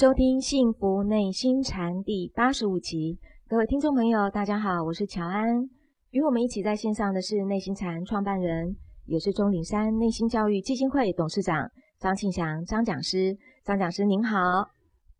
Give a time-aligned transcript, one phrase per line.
[0.00, 3.18] 收听《幸福内心禅》第八十五集。
[3.46, 5.68] 各位听众朋友，大家好，我是乔安。
[6.08, 11.68] 与我们一起在线上的是内心禅创办人，也是钟岭山内心教育基金会董事长
[11.98, 13.36] 张庆祥张讲师。
[13.62, 14.38] 张讲师您好，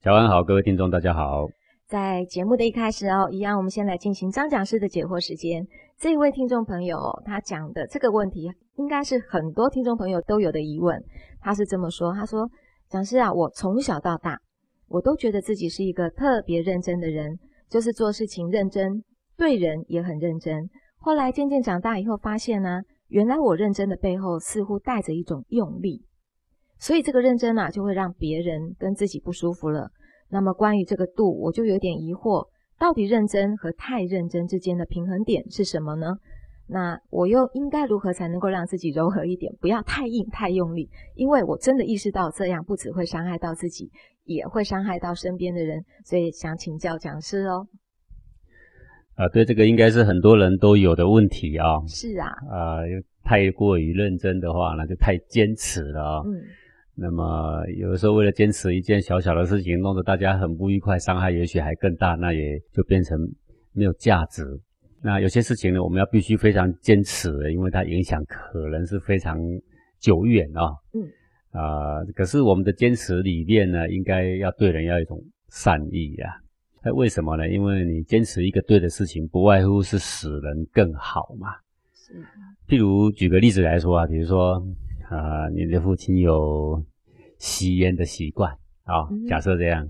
[0.01, 1.47] 乔安好，各位听众大家好。
[1.87, 5.63] 在节目的一开始哦，一样我们先来进行张讲师的解惑时间。
[5.99, 11.05] 这一位听众朋友他讲的这个问题，应该是很多听众朋友都有的疑问。
[11.43, 12.49] 他是这么说，他说。
[12.89, 14.37] 讲师啊，我从小到大，
[14.91, 19.05] 我都觉得自己是一个特别认真的人，就是做事情认真，
[19.37, 20.69] 对人也很认真。
[20.97, 26.05] 后来渐渐长大以后，发现呢，原来我认真的背后似乎带着一种用力，
[26.81, 29.93] 所以这个认真啊，就会让别人跟自己不舒服了。
[30.29, 36.17] 那么关于这个度，我就有点疑惑，到底认真和太认真之间的平衡点是什么呢？
[36.67, 40.91] 那我又应该如何才能够让自己柔和一点，不要太硬太用力？
[41.15, 43.91] 因为我真的意识到这样不只会伤害到自己，
[44.31, 47.67] 也会伤害到身边的人，所以想请教讲师哦。
[49.17, 51.67] 啊，对，这个应该是很多人都有的问题啊。
[51.89, 52.29] 是啊。
[52.49, 52.79] 啊，
[53.25, 56.23] 太过于认真的话，那就太坚持了啊。
[56.25, 56.41] 嗯。
[56.95, 63.19] 那么有的时候为了坚持一件小小的事情，弄得大家很不愉快，伤害也许还更大，那也就变成
[63.73, 64.45] 没有价值。
[65.03, 69.37] 那有些事情呢，我们要必须非常坚持，因为它影响可能是非常
[69.99, 70.71] 久远啊。
[70.95, 71.03] 嗯。
[71.51, 76.41] 啊，可是我们的坚持理念呢，应该要对人要一种善意呀。
[76.83, 77.49] 那为什么呢？
[77.49, 81.49] 因为你坚持一个对的事情，不外乎是使人更好嘛。
[81.93, 82.15] 是。
[82.69, 84.65] 譬如举个例子来说啊，比如说
[85.09, 86.83] 啊，你的父亲有
[87.39, 88.51] 吸烟的习惯
[88.85, 89.87] 啊，假设这样，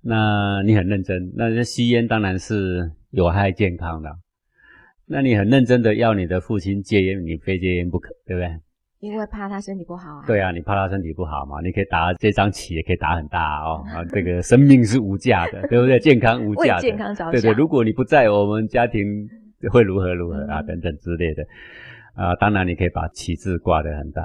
[0.00, 4.10] 那你很认真，那这吸烟当然是有害健康的。
[5.04, 8.48] 那你很认真的要你的父亲戒烟，你非戒烟不可，对不对？
[9.02, 10.24] 因为怕他身体不好啊。
[10.26, 11.60] 对啊，你怕他身体不好嘛？
[11.60, 13.82] 你可以打这张旗，也可以打很大哦。
[13.92, 15.98] 啊，这个生命是无价的， 对不对？
[15.98, 16.82] 健康无价的。
[16.82, 17.30] 健康着想。
[17.32, 19.28] 对对，如果你不在，我们家庭
[19.72, 20.62] 会如何如何啊？
[20.62, 21.44] 等等之类的。
[22.14, 24.22] 啊，当然你可以把旗帜挂得很大。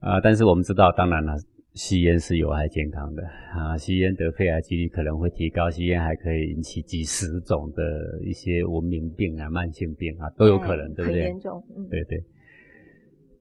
[0.00, 1.34] 啊，但是我们知道，当然了。
[1.74, 3.22] 吸烟是有害健康的
[3.54, 3.78] 啊！
[3.78, 11.22] 吸烟得肺癌几率可能会提高，吸烟还可以引起几十种的一些文明病啊、慢性病啊，都有可能，对不对？
[11.22, 12.22] 很严重，嗯，对对。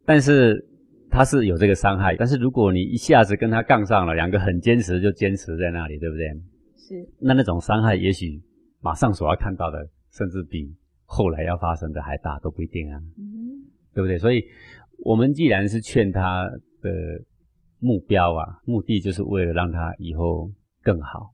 [0.05, 0.65] 但是
[1.09, 6.27] 他是有这个伤害，但是如果你一下子跟他杠上了，两个很坚持就坚持在那里，对不对？
[6.77, 7.09] 是。
[7.19, 8.41] 那那种伤害，也许
[8.81, 10.73] 马上所要看到的，甚至比
[11.05, 14.17] 后来要发生的还大，都不一定啊，嗯，对不对？
[14.17, 14.43] 所以，
[15.03, 16.49] 我们既然是劝他
[16.81, 16.89] 的。
[17.83, 20.51] 目标啊，目的就是为了让他以后
[20.83, 21.33] 更好。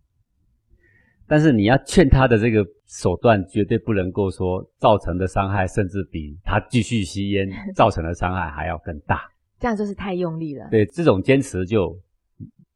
[1.28, 9.22] 但是你要劝他的这个手段，绝对不能够说造成的伤害，甚至比他继续吸烟造成的伤害还要更大。
[9.60, 10.68] 这样就是太用力了。
[10.72, 12.00] 对，这种坚持就。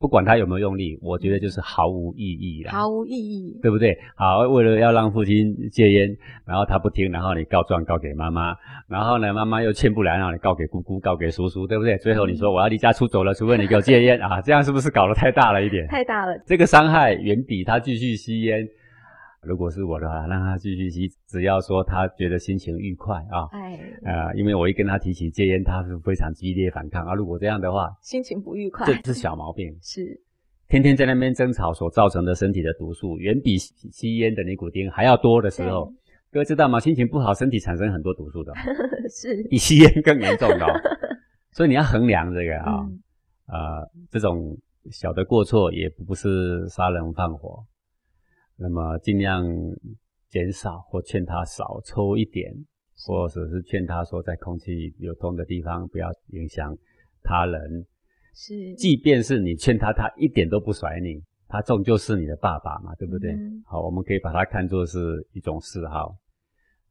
[0.02, 2.72] 不管他有没有用力，我觉得就是毫无意义了。
[2.72, 3.96] 毫无意义，对不对？
[4.16, 8.56] 好，为了要让父亲戒烟，然后他不听，然后你告状告给妈妈，
[8.88, 11.96] 然后呢，妈妈又劝不来，然后你告给姑姑，告给叔叔，对不对？
[12.00, 15.86] 最后你说我要离家出走了，除非你给我戒烟啊，这样是不是搞得太大了一点？
[15.94, 18.68] 太大了，这个伤害远比他继续吸烟。
[19.44, 27.16] 如果是我的话，让他继续吸，只要说他觉得心情愉快啊，哎，啊，因为我一跟他提起戒烟，他是非常激烈反抗啊。
[27.16, 30.22] 如果这样的话，心情不愉快，这是小毛病， 是
[30.68, 35.92] 天天在那边争吵所造成的身体的毒素，远比吸烟的尼古丁还要多的时候，
[36.32, 36.80] 各位知道吗？
[36.80, 38.54] 心情不好，身体产生很多毒素的，
[39.10, 40.68] 是比吸烟更严重的，
[41.52, 42.88] 所以你要衡量这个啊，
[43.48, 43.82] 啊，
[44.12, 44.56] 这种
[44.92, 47.66] 小的过错也不是杀人放火。
[48.62, 49.44] 那么尽量
[50.30, 52.54] 减少或劝他少抽一点，
[53.06, 56.78] 或者是劝他说在空气流通的地方不要影响
[57.24, 57.86] 他人。
[58.36, 63.36] 是，即便是你劝他，他一点都不甩你，他终究是你的爸爸嘛，对不对？
[63.66, 66.16] 好，我们可以把它看作是一种嗜好。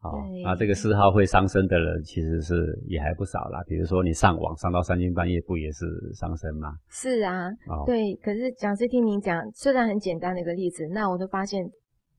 [0.02, 3.62] 好，那这个嗜好会伤身的人其实是也还不少啦。
[3.66, 6.74] 比如说你上网上到三更半夜，不也是伤身吗？
[6.88, 7.50] 是啊，
[7.84, 8.14] 对。
[8.14, 11.70] 可是讲师听您讲，虽然很简单的一个例子，那我就发现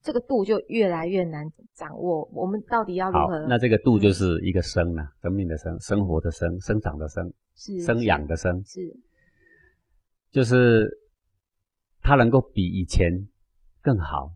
[0.03, 1.43] 这个度就越来越难
[1.73, 2.23] 掌握。
[2.31, 3.47] 我们到底要如何？
[3.47, 8.95] 那这个度就是一个生啊，生命的生，生活的生，生长的生，是生养的生，是，
[10.29, 10.87] 就是
[12.03, 13.11] 它能够比以前
[13.81, 14.31] 更好。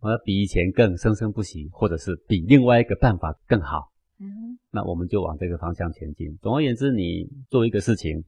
[0.00, 3.90] 我要比以前更生生不息，或者是比另外一个办法更好，
[4.20, 6.36] 嗯，那我们就往这个方向前进。
[6.40, 8.22] 总而言之，你做一个事情，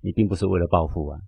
[0.00, 1.18] 你并不是为了暴富啊，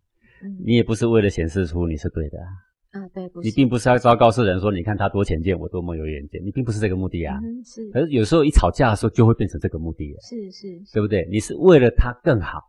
[0.43, 7.91] 嗯，你也不是为了显示出你是对的啊，啊，对，你并不是要昭告世人说，你看他多浅见，我多么有远见，你并不是这个目的啊，嗯，是。
[7.91, 11.27] 可是有时候一吵架的时候，就会变成这个目的，是是，对不对？
[11.31, 12.63] 你是为了他更好，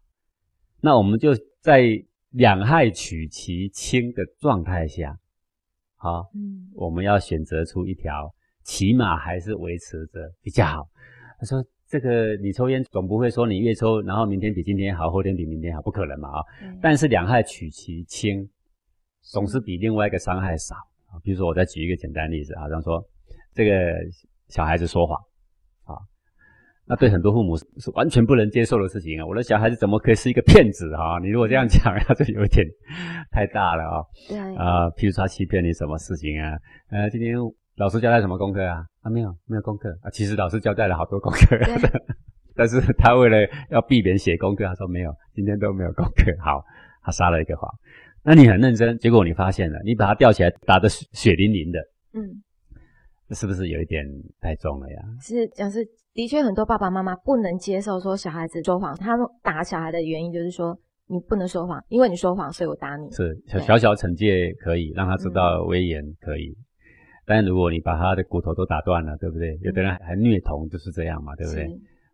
[0.81, 1.31] 那我们就
[1.61, 1.83] 在
[2.31, 5.19] 两害取其轻的状态下，
[6.01, 10.87] 好，嗯，我们要选择出一条，起码还是维持着比较好。
[11.37, 16.43] 他说：“这个你抽烟总不会说你越抽，然后明天比今天好，后天比明天好，不可能嘛啊！
[16.81, 18.49] 但是两害取其轻，
[19.21, 20.75] 总是比另外一个伤害少
[21.07, 21.19] 啊。
[21.21, 23.03] 比如说，我再举一个简单例子啊，像说
[23.53, 23.93] 这个
[24.47, 25.19] 小孩子说谎。”
[26.89, 29.23] 那对很多父母是是完全不能接受的事情啊！
[29.23, 31.19] 我的小孩子怎么可以是一个骗子啊？
[31.21, 32.65] 你如果这样讲， 那就有点
[33.29, 34.01] 太大了啊！
[34.27, 36.57] 对啊，譬如说他欺骗你什么事情啊？
[36.89, 37.35] 呃，今天
[37.77, 38.83] 老师交代什么功课啊？
[39.03, 40.09] 啊，没有，没有功课啊。
[40.09, 41.55] 其实老师交代了好多功课，
[42.57, 43.37] 但是他为了
[43.69, 46.35] 要避免写功课，他说没有，今天都没有功课。
[46.43, 46.65] 好，
[47.03, 47.69] 他撒了一个谎。
[48.23, 51.79] 那你很认真，结果你发现了，你把他吊起来打得血淋淋的，
[52.13, 52.41] 嗯，
[53.29, 54.03] 是不是有一点
[54.41, 54.99] 太重了呀？
[55.21, 55.87] 是，讲是。
[56.19, 58.93] 的确，很多爸爸妈妈不能接受说小孩子说谎。
[58.97, 60.77] 他们打小孩的原因就是说，
[61.07, 63.09] 你不能说谎，因为你说谎，所以我打你。
[63.09, 66.53] 是小小惩戒可以让他知道威严可以，
[67.25, 69.57] 但如果你把他的骨头都打断了，对不对？
[69.61, 71.63] 有的人还虐童就是这样嘛，对不对？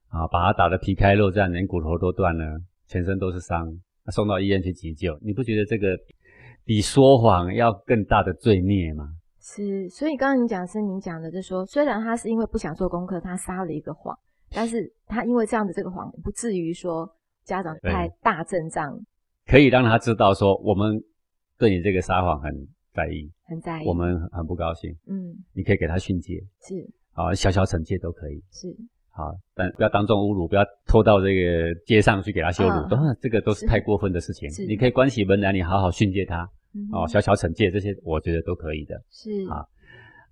[0.10, 3.68] 啊，把他打得皮开肉绽，连骨头都断了，全身都是伤，
[4.12, 5.98] 送到医院去急救，你不觉得这个
[6.64, 9.10] 比说谎要更大的罪孽吗？
[9.48, 14.18] 是，所以刚刚你讲是您讲的，就是说，虽然他是因为不想做功课，他撒了一个谎，
[14.50, 17.08] 但是他因为这样的这个谎，不至于说
[17.44, 19.00] 家长太大阵仗，
[19.46, 21.00] 可以让他知道说，我们
[21.60, 22.52] 对你这个撒谎很
[22.92, 26.74] 在意，很在意，我们很不高兴，嗯，你可以给他训诫，是，
[27.14, 28.76] 啊，小小惩戒都可以，是，
[29.12, 36.50] 好，但不要当众侮辱，不要拖到这个街上去给他羞辱，都这个都是太过分的事情，你可以关起门来，你好好训诫他。
[36.92, 38.96] 哦，小小惩戒这些，我觉得都可以的。
[39.10, 39.66] 是啊，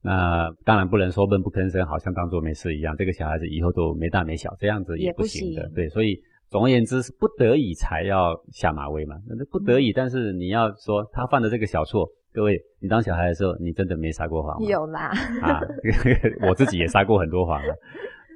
[0.01, 2.95] 那当然不能说闷不吭声，好像当做没事一样。
[2.97, 5.69] 这个小孩子以后都没大没小，这样子也不行的。
[5.73, 6.19] 对，所以
[6.49, 9.15] 总而言之是不得已才要下马威嘛。
[9.27, 14.67] 那不得已，但是你要说他犯的这个小错，各位，你当小孩的时候，你真的没撒过谎吗？
[14.67, 15.11] 有啦。
[15.41, 15.61] 啊，
[16.47, 17.73] 我自己也撒过很多谎了，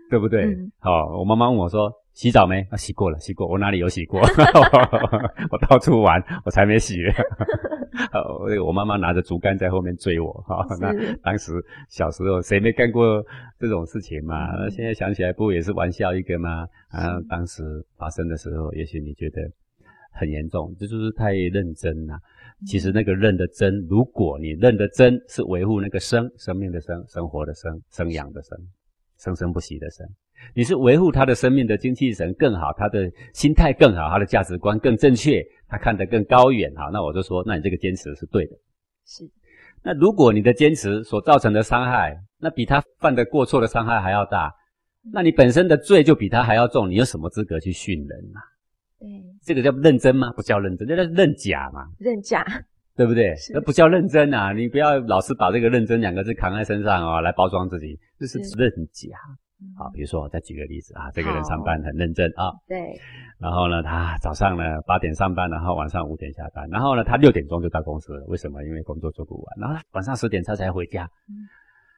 [0.09, 0.56] 对不对？
[0.80, 1.92] 好，我妈妈问我说。
[2.17, 2.61] 洗澡没？
[2.71, 3.47] 啊，洗过了，洗过。
[3.47, 4.19] 我哪里有洗过？
[5.51, 6.95] 我到处玩，我才没洗。
[8.39, 10.33] 我我妈妈拿着竹竿在后面追我。
[10.47, 11.53] 哈，那当时
[11.89, 13.23] 小时候谁没干过
[13.59, 14.47] 这种事情嘛？
[14.57, 16.67] 那现在想起来，不也是玩笑一个吗？
[16.89, 17.63] 啊，当时
[17.97, 19.39] 发生的时候，也许你觉得
[20.11, 22.17] 很严重，这就是太认真了。
[22.65, 28.57] 其实那个认的真，如果你认的真是维护那个生生命的生，生活的生，生养的生，
[29.19, 30.07] 生生不息的生。
[30.53, 36.89] 你是维护他的生命的精气神更好，他的心态更好，他的价值观更正确，他看得更高远哈。
[36.91, 38.55] 那我就说，那你这个坚持是对的。
[39.05, 39.23] 是。
[39.83, 44.53] 那如果你的坚持所造成的伤害，那比他犯的过错的伤害还要大，
[45.13, 48.39] 那你本身的罪就比他还要重，你有什么资格去训人啊？
[48.99, 49.07] 对。
[49.45, 50.31] 这个叫认真吗？
[50.33, 51.87] 不叫认真，那叫认假嘛。
[51.99, 52.45] 认假。
[52.97, 53.35] 对不对？
[53.53, 54.51] 那不叫认真啊！
[54.51, 59.15] 你不要老是把这个认真两个字扛在身上啊，来包装自己，这是认假。
[59.76, 62.99] 好，比如说，我再举个例子啊，这个人上班很认真啊，对，
[63.40, 68.64] 然后呢，他早上呢八点上班，然后晚上五点下班，然后呢，他六点钟就到公司了，为什么？
[68.64, 71.09] 因为工作做不完，然后晚上十点他才回家，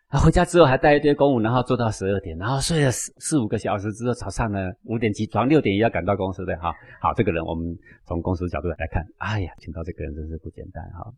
[0.10, 6.74] 他回家之后还带一堆公务，然后做到十二点，然后睡了四四五个小时之后，早上呢五点起床，六点也要赶到公司的哈。
[7.02, 11.12] 好，这个人我们从公司角度来看，哎呀，请到这个人真是不简单哈，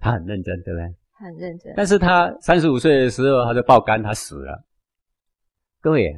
[0.00, 0.92] 他很认真，对不对？
[1.16, 4.64] 很认真，但是他三十五岁的时候他就爆肝，他死了。
[5.82, 6.14] 各位，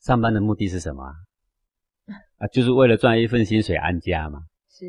[0.00, 1.04] 上班的目的是什么
[2.38, 2.46] 啊？
[2.50, 4.40] 就是为了赚一份薪水安家嘛？
[4.70, 4.86] 是，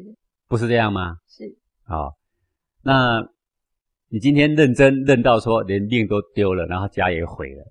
[0.48, 1.18] 不是这样吗？
[1.28, 1.44] 是。
[1.84, 2.14] 好，
[2.82, 3.28] 那
[4.08, 7.66] 你今天认真认到说连命都丢了，然后家也毁了，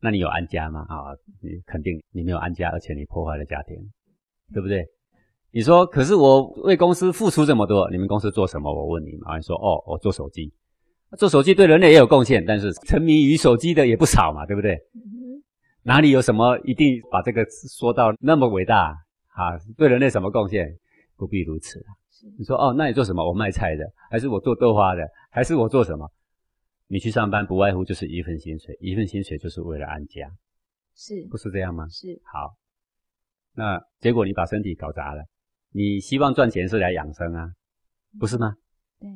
[0.00, 0.86] 那你有安家吗？
[0.88, 3.76] 啊，你肯定你没有安家，而且你破坏了家庭，
[4.54, 4.86] 对不对？
[5.50, 8.72] 你说，可是我为公司付出这么多，你们公司做什么？
[8.72, 10.50] 我问你嘛，你说哦，我做手机，
[11.18, 14.80] 做手机对人类也有贡献，但是沉迷于手机的也不少嘛，对不对？
[15.84, 18.96] 哪里有什么一定把这个说到那么伟大
[19.28, 19.58] 啊？
[19.76, 20.78] 对人类什么贡献？
[21.16, 21.84] 不必如此
[22.38, 23.26] 你说哦，那你做什么？
[23.26, 26.08] 我卖菜的，还是我做豆花的，还是我做什么？
[26.86, 30.30] 你去上班不外乎就是一份薪水，一份薪水就是为了安家，
[30.94, 31.88] 是不是这样吗？
[31.88, 32.20] 是。
[32.24, 32.54] 好，
[33.54, 35.24] 那结果你把身体搞砸了。
[35.72, 37.50] 你希望赚钱是来养生啊，
[38.20, 38.54] 不是吗？
[39.00, 39.08] 对。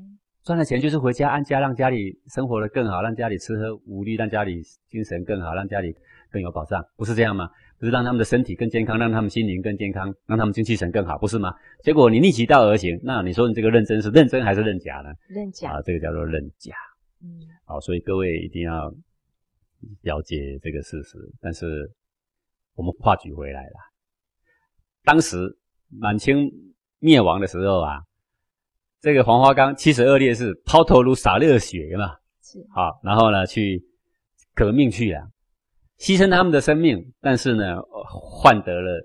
[0.43, 5.95] 赚了钱就是回家安家，让家里生活的更好，让家里吃喝无虑，让家里精神更好，让家里。
[6.31, 7.51] 更有保障，不是这样吗？
[7.79, 11.55] 不是让他们的身体更健康，让他们心灵更健康，让他们精气神更好，不是吗？
[11.83, 15.13] 结果你逆其道而行，那你说你这个认真是认真还是认假呢？
[15.29, 16.75] 认假啊，这个叫做认假。
[17.23, 18.91] 嗯，好，所以各位一定要
[20.03, 21.19] 了解这个事实。
[21.39, 21.91] 但是
[22.77, 23.77] 我们话举回来了，
[25.05, 25.37] 当时
[25.91, 26.51] 满清
[26.99, 28.01] 灭亡的时候啊，
[29.03, 33.85] 这个黄花岗七十二烈士抛头颅洒热血嘛，是好，然后呢去
[34.55, 35.29] 革命去了，
[35.99, 39.01] 牺牲他们的生命，但是呢换得了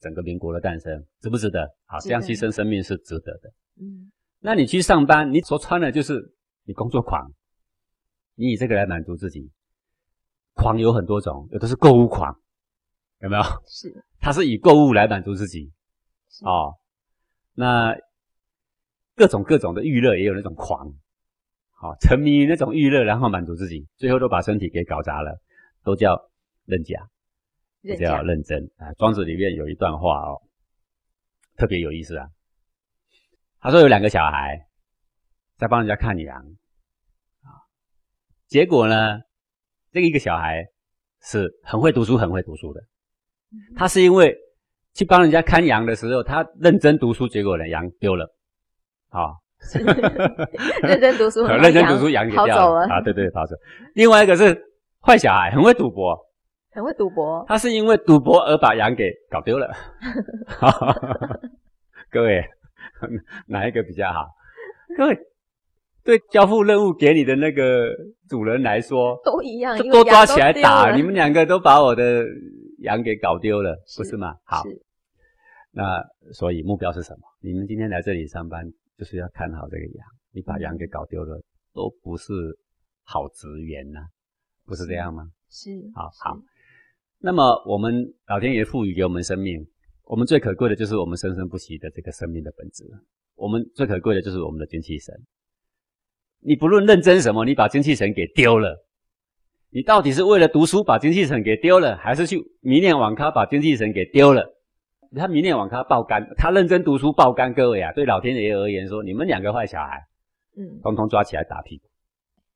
[0.00, 1.68] 整个民国的诞生，值不值得？
[1.86, 3.50] 好，这样牺牲生命是值得的。
[3.80, 4.10] 嗯，
[4.40, 7.32] 那你去上班，你所穿的就是你工作狂，
[8.34, 9.50] 你以这个来满足自己。
[10.56, 12.32] 狂有很多种，有的是购物狂，
[13.20, 13.42] 有没有？
[13.66, 15.72] 是，他是以购物来满足自己，
[16.44, 16.74] 哦，
[17.54, 17.92] 那
[19.16, 20.94] 各种各种的娱乐也有那种狂，
[21.72, 25.40] 好，沉迷于那种娱乐，然后满足自己，最后都把身体给搞砸了，
[25.84, 26.30] 都叫
[26.64, 27.08] 认假，
[27.98, 28.92] 叫认真啊。
[28.94, 30.42] 庄子里面有一段话哦，
[31.56, 32.26] 特别有意思啊。
[33.60, 34.66] 他说有两个小孩
[35.56, 36.36] 在帮人家看羊
[37.42, 37.48] 啊，
[38.48, 39.20] 结果呢？
[39.92, 40.66] 这个一个小孩
[41.22, 42.82] 是很会读书，很会读书的。
[43.76, 44.36] 他是因为
[44.92, 48.34] 去帮人家看羊的时候，他认真读书，结果呢羊丢了。
[49.10, 49.38] 啊，
[50.82, 53.00] 认真读书， 认真读书，羊给掉了啊！
[53.02, 53.54] 对对，跑走。
[53.94, 54.60] 另外一个是
[55.06, 56.18] 坏小孩，很会赌博，
[56.70, 57.44] 很会赌博。
[57.46, 59.70] 他是因为赌博而把羊给搞丢了。
[62.10, 62.44] 各位，
[63.46, 64.26] 哪一个比较好？
[64.96, 65.18] 各位。
[66.04, 67.90] 对交付任务给你的那个
[68.28, 70.94] 主人来说，都一样，都抓起来打。
[70.94, 72.22] 你们两个都把我的
[72.80, 74.34] 羊给搞丢了，不是吗？
[74.44, 74.62] 好，
[75.70, 77.20] 那所以目标是什么？
[77.40, 80.06] 你们今天来这里上班，就是要看好这个羊。
[80.30, 81.40] 你把羊给搞丢了，
[81.72, 82.34] 都不是
[83.04, 84.00] 好职员呐，
[84.66, 85.28] 不是这样吗？
[85.50, 86.38] 是，好好。
[87.18, 89.66] 那么我们老天爷赋予给我们生命，
[90.04, 92.84] 我们最可贵的就是我们生生不息的这个生命的本质。
[93.34, 95.14] 我们最可贵的就是我们的精气神。
[96.40, 98.84] 你不论认真什么，你把精气神给丢了，
[99.70, 104.54] 你到底是为了读书把精气神给丢了，还是去迷恋网咖把精气神给丢了？
[105.16, 107.54] 他迷恋网咖爆肝，他认真读书爆肝。
[107.54, 110.02] 各位啊，对老天爷而言说，你们两个坏小孩，
[110.56, 111.84] 嗯，通通抓起来打屁股，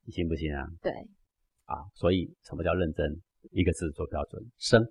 [0.04, 0.68] 你信不信啊？
[0.82, 0.92] 对，
[1.68, 3.06] 啊，所以什么叫认真？
[3.52, 4.82] 一个字做标准，生。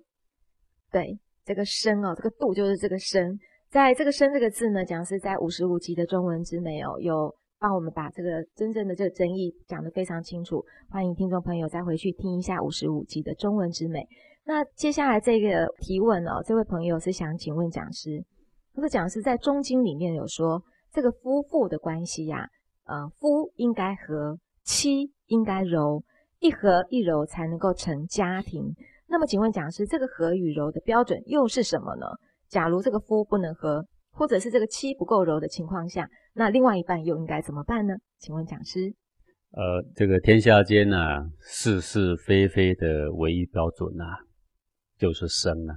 [0.90, 7.36] 对，这个生哦，这个度就是这个生，在这个生这个字呢，讲是在五十五集的中文之内哦，有。
[7.60, 14.06] 帮我们把这个真正的这个争议讲得非常清楚，欢迎听众朋友再回去听一下五十五集的中文之美。
[14.44, 18.24] 那接下来这个提问哦，这位朋友是想请问讲师，
[18.72, 22.48] 他说讲师在中经里面有说这个夫妇的关系呀，
[22.84, 26.04] 呃，夫应该和，妻应该柔，
[26.40, 28.74] 一和一柔才能够成家庭。
[29.06, 32.06] 那么请问讲师，这个和与柔的标准又是什么呢？
[32.48, 36.08] 假如这个夫不能和，或者是这个妻不够柔的情况下？
[36.34, 37.94] 那另外一半又应该怎么办呢？
[38.18, 38.94] 请问讲师。
[39.52, 40.96] 呃，这个天下间呢，
[41.40, 44.04] 是是非非的唯一标准呐，
[44.98, 45.74] 就是生啊，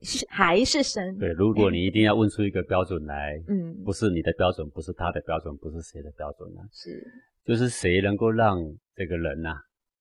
[0.00, 1.18] 是还是生？
[1.18, 6.62] 对，如果你一定要问出一个标准来，嗯，不是你的标准，不是他的标准，不是谁的标准呢？
[6.72, 7.06] 是，
[7.44, 8.58] 就是谁能够让
[8.94, 9.54] 这个人呐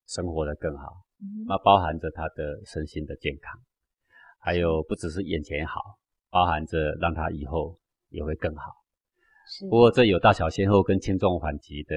[0.08, 1.04] 生活的更好，
[1.48, 3.60] 那包含着他的身心的健康，
[4.40, 5.82] 还有不只是眼前好，
[6.30, 8.64] 包含着让他以后也会更好。
[9.62, 11.96] 不过这有大小先后跟轻重缓急的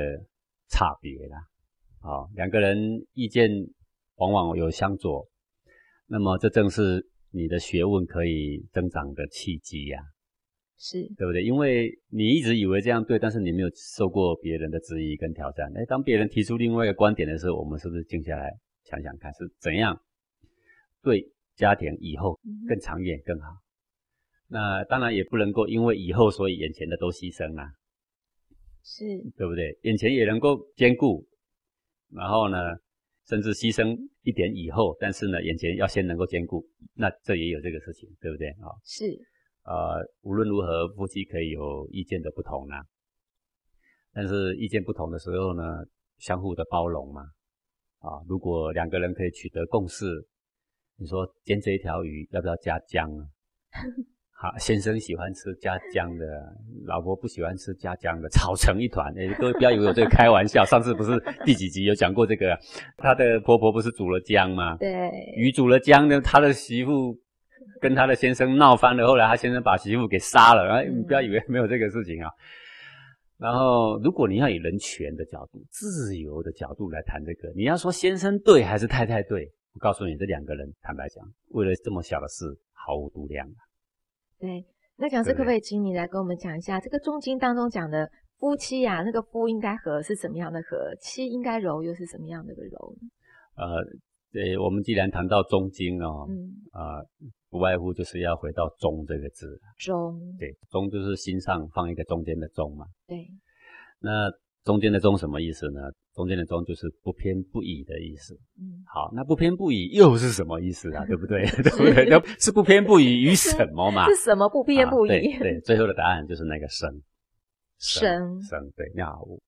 [0.68, 1.38] 差别啦，
[2.00, 3.50] 啊，两个人意见
[4.16, 5.26] 往往有相左，
[6.06, 10.02] 那么这正是你的学问可以增长的契机呀，
[10.78, 11.42] 是对不对？
[11.42, 15.70] 因为你一直以为这样对，但是你没有受过别人的质疑跟挑战。
[15.76, 18.50] 哎，当别人提出另外一个观点的时候，我们是不是静下来
[18.84, 20.00] 想想看，是怎样
[21.02, 23.48] 对家庭以后更长远更好？
[24.48, 27.68] 那当然也不能够因为以后所以眼前的都牺牲啊，
[28.82, 29.04] 是
[29.36, 29.78] 对不对？
[29.82, 31.26] 眼前也能够兼顾，
[32.10, 32.56] 然后呢，
[33.26, 38.72] 甚至牺牲一点以后，但是呢，眼前要先能够兼顾，那这也有这个事情，对不对啊？
[38.84, 39.04] 是，
[39.68, 42.80] 呃，无论如何，夫妻可以有意见的不同啊，
[44.14, 45.62] 但是意见不同的时候呢，
[46.16, 47.20] 相互的包容嘛，
[47.98, 50.06] 啊，如果两个人可以取得共识，
[50.96, 53.28] 你说煎这一条鱼要不要加姜啊？
[54.40, 56.24] 好，先生喜欢吃加姜的，
[56.86, 59.12] 老婆不喜欢吃加姜的，吵成一团。
[59.18, 60.64] 哎，各位不要以为我这个开玩笑。
[60.70, 62.56] 上次不是第几集有讲过这个？
[62.96, 64.76] 她的婆婆不是煮了姜吗？
[64.78, 67.18] 对，鱼煮了姜呢，他的媳妇
[67.80, 70.68] 跟他的先生闹翻了，后来他先生把媳妇给杀了。
[70.70, 72.30] 哎，你不要以为没有这个事情啊。
[73.38, 79.48] 然后，如果你要以人权的角度、自由的角度来谈这个，你要说先生对还是太太对？
[79.74, 83.60] 我告诉你，这两个人坦白讲，为了这么小的事毫无度量啊。
[84.40, 84.66] 对，
[84.96, 89.02] 那讲师可不可以请你来跟我们讲一下这个中经当中讲的夫妻呀？
[89.02, 90.92] 那个夫应该和是什么样的和？
[91.00, 93.08] 妻应该柔又是什么样的个柔呢？
[93.54, 93.66] 呃，
[94.32, 97.00] 对，我们既然谈到中经哦，嗯啊，
[97.50, 99.58] 不外乎就是要回到中这个字。
[99.78, 102.86] 中，对，中就是心上放一个中间的中嘛。
[103.06, 103.26] 对，
[104.00, 104.30] 那
[104.64, 105.80] 中间的中什么意思呢？
[106.14, 108.34] 中间的中就是不偏不倚的意思。
[108.60, 111.04] 嗯，好，那不偏不倚又是什么意思啊？
[111.06, 111.46] 对不对？
[111.62, 112.08] 对不对？
[112.10, 114.06] 那是不偏不倚于什么嘛？
[114.10, 115.38] 是什么不偏不倚？
[115.38, 116.90] 对，最后的答案就是那个生。
[117.78, 119.04] 生生对，那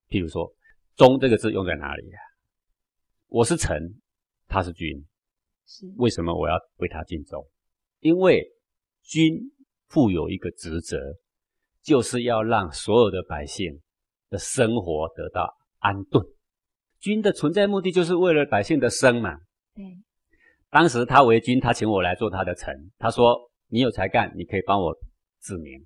[0.09, 0.49] 譬如说
[0.95, 2.19] “中”这个字用在哪里啊？
[3.27, 3.77] 我是臣，
[4.51, 5.05] 他是君，
[5.65, 7.41] 是为什么我要为他尽忠？
[8.01, 8.45] 因为
[9.01, 9.39] 君
[9.87, 10.97] 负有一个职责，
[11.81, 13.81] 就是要让所有的百姓
[14.29, 16.21] 的生活得到安顿。
[16.99, 19.37] 君的存在目的就是为了百姓的生嘛。
[19.73, 19.85] 对，
[20.69, 23.39] 当时他为君，他请我来做他的臣，他说
[23.71, 24.93] ：“你有才干，你可以帮我
[25.41, 25.81] 治民。”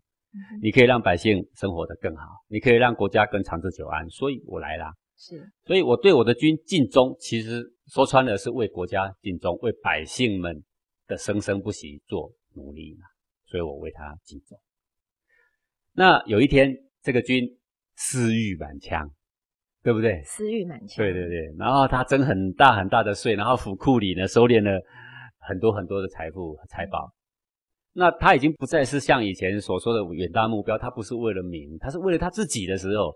[0.62, 4.91] 你可以让百姓生活得更好，你可以让国家更长治久安，所以我来啦。
[5.15, 10.63] 是，所以我对我的君尽忠，其实说穿了是为国家尽忠，为百姓们
[11.08, 13.06] 的生生不息做努力嘛。
[13.46, 14.60] 所以我为他尽忠。
[15.94, 17.44] 那有一天，这个军
[17.96, 19.10] 私欲满腔，
[19.84, 20.22] 对不对？
[20.24, 20.98] 私欲满腔。
[20.98, 21.54] 对对对。
[21.58, 24.82] 然后他征很大很大的税，然后府库里呢收敛了
[25.38, 27.13] 很多很多的财富和财宝。
[27.94, 33.15] 那他已经不再是像以前所说的远大目标，他不是为了民，他是为了他自己的时候，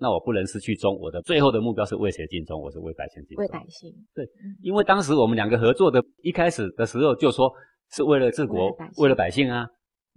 [0.00, 0.98] 那我不能失去忠。
[0.98, 2.60] 我的最后的目标是为谁尽忠？
[2.60, 3.44] 我是为百姓尽忠。
[3.44, 3.92] 为百姓。
[4.14, 4.26] 对，
[4.62, 7.52] 因为当时我们两个合作的一开始的时候就说
[7.92, 9.68] 是为了治国，为了百姓啊。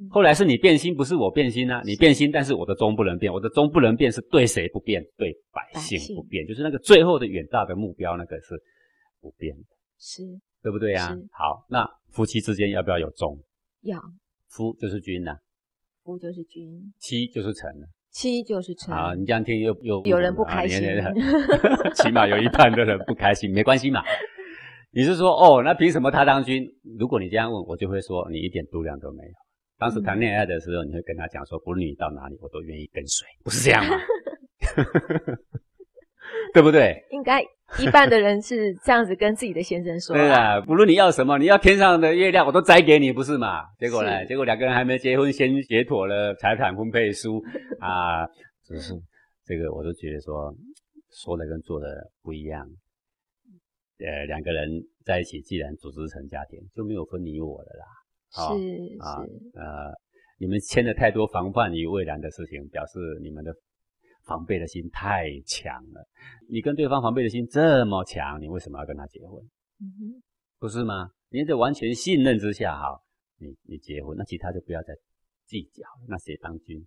[0.10, 1.82] 后来是你变心，不是我变心啊。
[1.86, 5.04] 你变心，但是我的忠不能变，我的忠不能变是对谁不变？
[5.18, 8.56] 对百姓不变，就是那个最后的远大的目标，那个是
[9.22, 9.64] 不变的。
[10.00, 10.24] 是，
[10.64, 11.16] 对不对呀？
[11.32, 13.38] 好，那夫妻之间要不要有忠？
[13.82, 14.02] 要
[14.48, 15.38] 夫就是君呐，
[16.04, 17.72] 夫就是君，妻就是臣
[18.14, 19.14] 妻就是成啊。
[19.14, 20.80] 你这样听又又有人不开心，
[21.96, 24.02] 起码有一半的人不开心，没关系嘛。
[24.92, 26.64] 你是说哦，那凭什么他当君？
[26.98, 29.34] 如果你这样问，我就会说你一点度量都没有。
[29.80, 33.98] 当时谈恋爱的时候，你会跟他讲说，不论你到哪里，我都愿意跟随，不是这样吗？
[36.54, 37.04] 对不对？
[37.10, 37.44] 应该。
[37.82, 44.26] 一半的人是这样子跟自己的先生说：“对啊，不论你要什么，你要天上的月亮，我都摘给你，不是嘛？”结果呢？
[44.26, 47.42] 结果两个人还没结婚，先写妥了财产分配书
[47.80, 48.28] 啊！
[48.66, 48.94] 只是
[49.46, 50.54] 这个，我都觉得说
[51.12, 51.88] 说的跟做的
[52.22, 52.68] 不一样。
[54.00, 54.70] 呃，两个人
[55.06, 57.86] 在一起，既然组织成家庭，就没有分你我的啦。
[58.32, 58.42] 是
[59.00, 59.18] 啊，
[59.56, 59.94] 呃，
[60.40, 63.54] 你们签了太多防范于未然的事情，表示你们的。
[64.26, 66.08] 防备的心太强了，
[66.50, 69.44] 你跟对方防备的心这么强，你为什么要跟他结婚？
[69.80, 70.24] 嗯哼，
[70.60, 71.12] 不是吗？
[71.30, 73.00] 你在完全信任之下，哈，
[73.38, 74.96] 你你结婚，那其他就不要再
[75.46, 76.86] 计较，那谁当君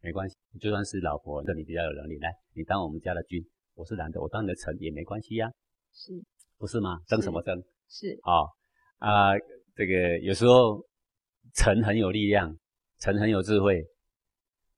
[0.00, 3.42] 没关系，就算是老婆，这你比较有能力，来，你当我们家的君，
[3.74, 5.50] 我是男的，我当你的臣也没关系呀，
[5.92, 6.12] 是，
[6.58, 7.00] 不是吗？
[7.06, 7.62] 争什么争？
[7.88, 8.44] 是，啊
[8.98, 9.32] 啊，
[9.74, 10.84] 这个有时候
[11.54, 12.54] 臣很有力量，
[12.98, 13.86] 臣很有智慧。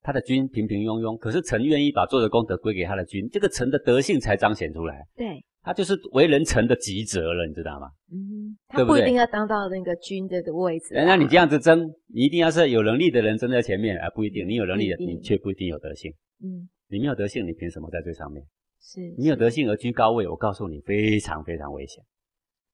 [0.06, 5.04] 他的君平平庸庸，可是臣愿意把做的功德归给他的君，这个臣的德性才彰显出来。
[5.16, 7.88] 对，他就是为人臣的极责了，你知道吗？
[8.12, 10.94] 嗯，他不一定要当到那个君的的位置。
[10.94, 14.48] 那你这样子争，你一定要是有能力的人争在前面，而不一定。
[14.48, 16.14] 你有能力的，你却不一定有德性。
[16.40, 18.46] 嗯，你没有德性，你凭什么在最上面？
[18.80, 22.00] 是，你有德性而居高位，我告诉你，非常非常危险。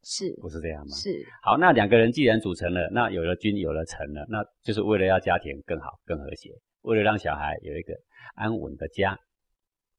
[0.03, 0.95] 是，不是这样吗？
[0.97, 1.25] 是。
[1.43, 6.51] 好，那两个人既然组成了，那有了君，有了臣了，那就是为了要家庭更好、更和谐。
[6.83, 7.95] 为了让小孩有一个
[8.35, 9.17] 安稳的家，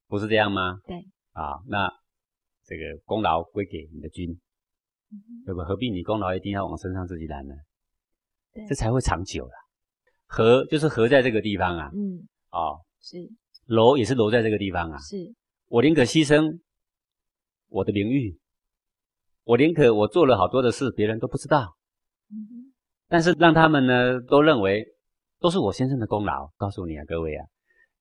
[0.08, 0.80] 不是这样吗？
[0.86, 0.98] 对。
[1.32, 1.90] 啊，那
[2.66, 4.38] 这个功劳归给你的君，
[5.46, 5.62] 对不？
[5.62, 7.56] 何必你功劳一定要往身上自己揽呢？
[8.54, 9.54] 对，这才会长久了。
[10.26, 11.90] 和就是和在这个地方啊。
[11.94, 12.28] 嗯。
[12.52, 13.18] 哦，是。
[13.66, 14.98] 楼也是楼在这个地方啊。
[15.00, 15.34] 是。
[15.68, 16.60] 我宁可牺牲
[17.70, 18.38] 我的名誉，
[19.44, 21.76] 我宁可我做了好多的事，别人都不知道。
[23.08, 24.86] 但是让他们呢都认为。
[25.44, 26.50] 都是我先生的功劳。
[26.56, 27.46] 告诉你啊，各位啊，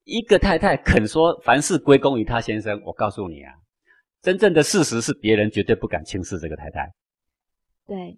[0.04, 3.52] 一个太太肯说凡事归功于她先生，我告诉你啊，
[4.20, 6.88] 真正的事实是别人绝对不敢轻视这个太太。
[7.84, 8.16] 对。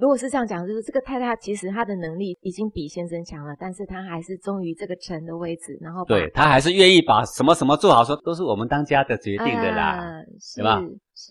[0.00, 10.22] 如果是这样讲，就是这个太太其实她的能力已经比先生强了，但是她还是忠于这个臣的位置，然后对她还是愿意把什么什么做好，说都是我们当家的决定的啦，
[10.56, 10.80] 对吧？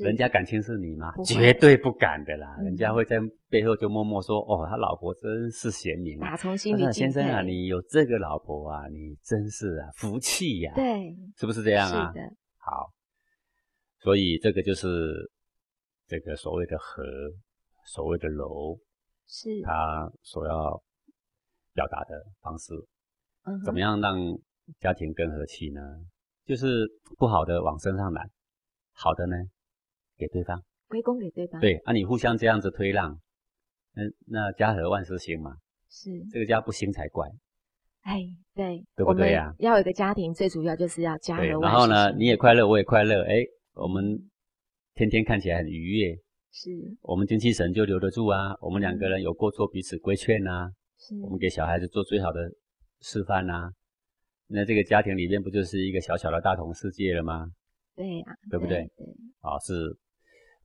[0.04, 1.12] 人家敢轻视你吗？
[1.26, 3.18] 绝对不敢的啦，人家会在
[3.50, 12.14] 背后就默默说：“哦，他老婆真是贤明。”打从心里先生啊，你有这个老婆啊，你真是啊福气呀，对，是不是这样啊？
[12.14, 12.26] 是的。
[12.58, 12.92] 好，
[14.00, 14.88] 所以这个就是
[16.08, 17.04] 这个所谓的和。
[17.92, 18.80] 所谓的柔，
[19.26, 20.84] 是他所要
[21.74, 22.76] 表达的方式。
[23.46, 24.16] 嗯怎么样让
[24.80, 25.82] 家庭更和气呢？
[26.46, 28.30] 就是不好的往身上揽，
[28.94, 29.36] 好的呢
[30.18, 31.60] 给对方，归功给对方。
[31.60, 33.20] 对，啊，你互相这样子推让，
[33.94, 35.58] 那，那家和万事兴嘛。
[35.90, 37.28] 是，这个家不兴才怪。
[38.02, 38.20] 哎，
[38.54, 39.52] 对，对不对呀？
[39.58, 41.62] 要有一个家庭，最主要就是要家和万事兴。
[41.62, 44.30] 然后呢，你也快乐，我也快乐，哎，我们
[44.94, 46.16] 天天看起来很愉悦。
[46.52, 46.70] 是，
[47.02, 48.56] 我们精气神就留得住啊。
[48.62, 50.70] 我们两个人有过错，彼此规劝呐。
[50.98, 52.40] 是，我们给小孩子做最好的
[53.02, 53.72] 示范呐。
[54.48, 57.48] 那这个家庭里面不就是一个小小的大同世界了吗？
[57.96, 58.78] 对呀，对不对？
[58.98, 59.06] 对，
[59.42, 59.96] 啊，是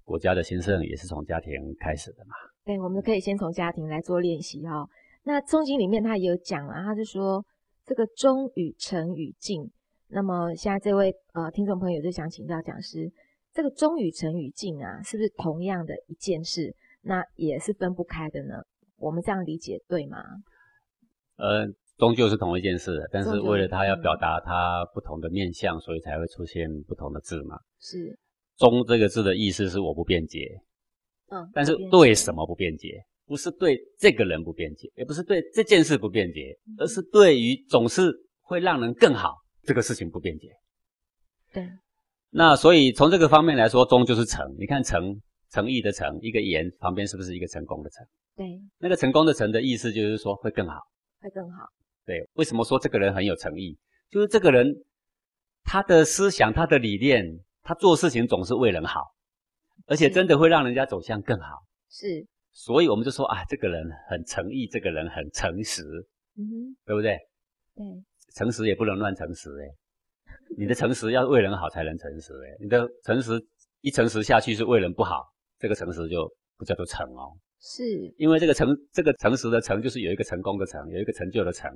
[0.04, 2.34] 国家的兴盛也是从家庭开始的嘛。
[2.64, 4.88] 对，我们可以先从家庭来做练习哈。
[5.24, 7.44] 那《中经》里面他也有讲啊，他就说
[7.84, 9.70] 这个忠与诚与敬。
[10.08, 13.10] 那么现在这位呃听众朋友就想请教讲师，
[13.54, 16.76] 这个忠与诚与敬啊，是不是同样的一件事？
[17.00, 18.62] 那也是分不开的呢？
[18.98, 20.18] 我们这样理解对吗？
[21.36, 21.66] 呃。
[21.96, 27.56] 终究是同一件事，但是为了他要表达他不同的面相，所以才会出现不同的字嘛。
[27.78, 28.18] 是
[28.58, 30.60] “忠”这个字的意思是我不辩解，
[31.30, 33.00] 嗯，但是对什么不辩解？
[33.26, 40.48] 不是对这个人不辩解，也不是对这件事不辩解，而是对于总是会让人更好这个事情不辩解。
[41.52, 41.64] 对。
[42.36, 44.44] 那所以从这个方面来说，“忠”就是诚。
[44.58, 45.20] 你看“诚”，
[45.54, 48.04] 诚意的“诚”，一个言旁边是不是一个成功的“成”？
[48.34, 48.60] 对。
[48.78, 50.80] 那个成功的“成”的意思就是说会更好，
[51.20, 51.68] 会更好。
[52.04, 53.78] 对，为什么说这个人很有诚意？
[54.10, 54.66] 就是这个人，
[55.62, 57.24] 他的思想、他的理念，
[57.62, 59.00] 他做事情总是为人好，
[59.86, 61.62] 而且真的会让人家走向更好。
[61.88, 65.82] 是，所以我们就说啊，这个人很诚意，这个人很诚实，
[66.36, 67.16] 嗯哼，对不对？
[67.76, 67.84] 对，
[68.34, 69.64] 诚实也不能乱诚实哎，
[70.56, 73.32] 你的诚实要为人好才能诚实哎，你的诚实
[73.80, 75.24] 一诚实下去是为人不好，
[75.58, 77.32] 这个诚实就不叫做诚哦。
[77.60, 77.82] 是
[78.18, 81.70] 因为这个诚，这个诚实的诚，就是有一个成功的成，有一个成就的成，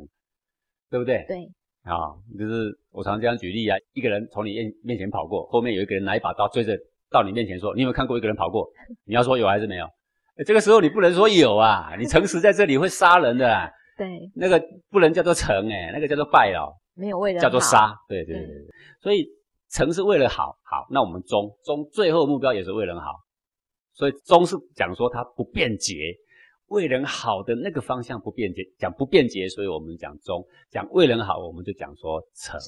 [0.90, 1.24] 对不对？
[1.26, 1.36] 对。
[1.84, 6.76] 啊，就是我常这样举例啊，一个人从你面面前跑过，后面有一个人拿一把刀追着
[7.10, 8.68] 到你面前说：“你有没有看过一个人跑过？”
[9.06, 9.86] 你要说有还是没有？
[10.44, 13.72] 这个时候你不能说有啊，你诚实在这里会杀人的。
[13.96, 14.06] 对。
[14.34, 16.68] 那个不能叫做诚哎，那个叫做败哦。
[16.98, 17.96] 没有为了叫做杀。
[18.08, 18.66] 对对对对。
[19.00, 19.28] 所以
[19.70, 23.20] 成是为了好，好，那我们忠忠最后目标也是为人好。
[23.94, 26.14] 所以忠是讲说他不便捷，
[26.66, 32.60] 为人好的那个方向不便捷，讲不便捷，所以我们讲忠；讲为人好，我们就讲说诚。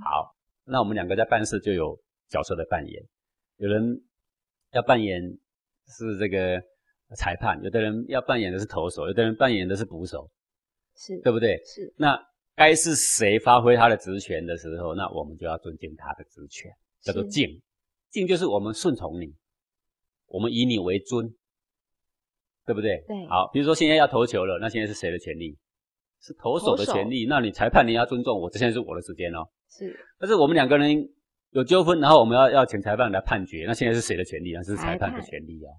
[0.00, 1.98] 好，那我们两个在办事就有
[2.28, 3.02] 角色的扮演，
[3.56, 4.02] 有人
[4.72, 5.20] 要扮演
[5.86, 6.62] 是这个
[7.16, 10.30] 裁判，有的人要扮演的是投手，有的人扮演的是捕手，
[10.96, 11.62] 是对不对？
[11.64, 11.92] 是。
[11.98, 12.18] 那
[12.58, 17.48] 该是谁发挥他的职权的时候，那我们就要尊敬他的职权，叫做敬。
[18.10, 19.32] 敬就是我们顺从你。
[20.26, 21.32] 我们以你为尊，
[22.66, 23.02] 对不对？
[23.06, 23.26] 对。
[23.28, 25.56] 好，比如说现在要投球了，那现在是谁的权利？
[26.20, 27.26] 是投手的权利。
[27.26, 29.48] 那你裁判你要尊重我，这现在是我的时间哦。
[29.70, 29.96] 是。
[30.18, 31.08] 但是我们两个人
[31.50, 34.52] 有纠纷，然后我们要要请裁判来判决，那现在是谁的权利？
[34.52, 35.70] 那是裁判的权利哦。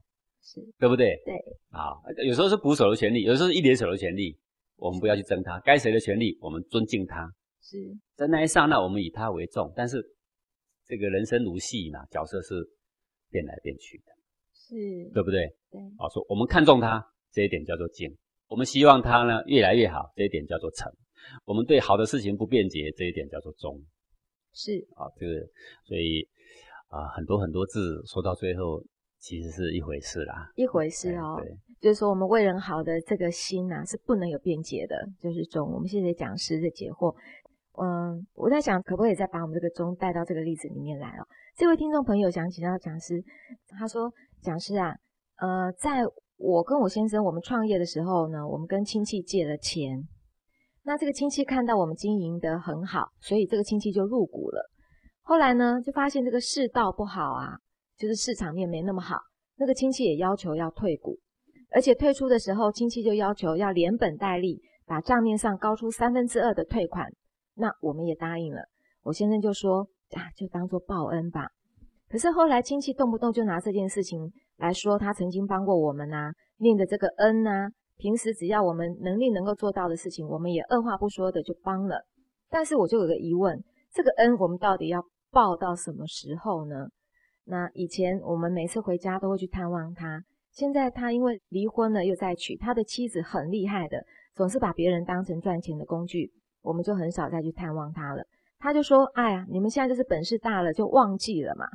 [0.41, 0.61] 是。
[0.79, 1.21] 对不对？
[1.25, 1.35] 对。
[1.69, 4.35] 好，有时候是捕手的权利，有时候是一垒手的权利，
[4.79, 7.29] 我们不要去争他，该谁的权利，我们尊敬他。
[7.61, 7.77] 是。
[8.15, 10.01] 在那一刹那，我们以他为重，但是
[10.85, 12.55] 这个人生如戏嘛，角色是
[13.29, 14.13] 变来变去的。
[14.51, 14.75] 是
[15.13, 15.47] 对不对？
[15.71, 18.15] 对，好说，我们看重他这一点叫做敬，
[18.47, 20.91] 我们希望他呢越来越好这一点叫做诚，
[21.45, 23.81] 我们对好的事情不辩解这一点叫做忠。
[24.53, 25.33] 是啊，这个
[25.85, 26.27] 所以
[26.87, 28.83] 啊很多很多字说到最后
[29.19, 31.37] 其实是一回事啦，一回事哦。
[31.39, 35.71] 对，就是说我们为人好的这个心呐是不能有辩解的，就是中。
[35.71, 37.13] 我们谢谢讲师的解惑。
[37.81, 41.27] 嗯，我在想可不可以再把我们这个中带到这个例子里面来哦。
[41.55, 43.23] 这位听众朋友想请教讲师，
[43.77, 44.11] 他说。
[44.41, 44.95] 讲师啊，
[45.35, 45.99] 呃，在
[46.37, 50.07] 我跟我先生我们创业的时候呢，我们跟亲戚借了钱。
[50.83, 54.71] 那这个亲戚看到我们经营得很好，所以这个亲戚就入股了。
[55.23, 57.59] 后来呢，就发现这个世道不好啊，
[57.99, 59.17] 就是市场面没那么好。
[59.57, 61.19] 那个亲戚也要求要退股，
[61.69, 67.05] 而且退出的时候，亲戚就要求要连本带利，把账面上高出三分之二的退款。
[67.55, 68.61] 那我们也答应了。
[69.03, 69.81] 我先生就说
[70.11, 71.49] 啊，就当做报恩吧。
[72.09, 82.01] 可是后来亲戚动不动就拿这件事情来说，他曾经帮过我们呐，念的这个恩呐，平时只要我们能力能够做到的事情，我们也二话不说的就帮了。
[82.49, 83.61] 但是我就有个疑问，
[83.93, 86.87] 这个恩我们到底要报到什么时候呢？
[87.49, 96.31] 那以前我们每次回家都会去探望他，现在他因为离婚了又再娶，他的妻子很厉害的，总是把别人当成赚钱的工具，
[96.61, 98.23] 我们就很少再去探望他了。
[98.59, 101.65] 他就说：“哎呀，你们现在就是本事大了就忘记了嘛。”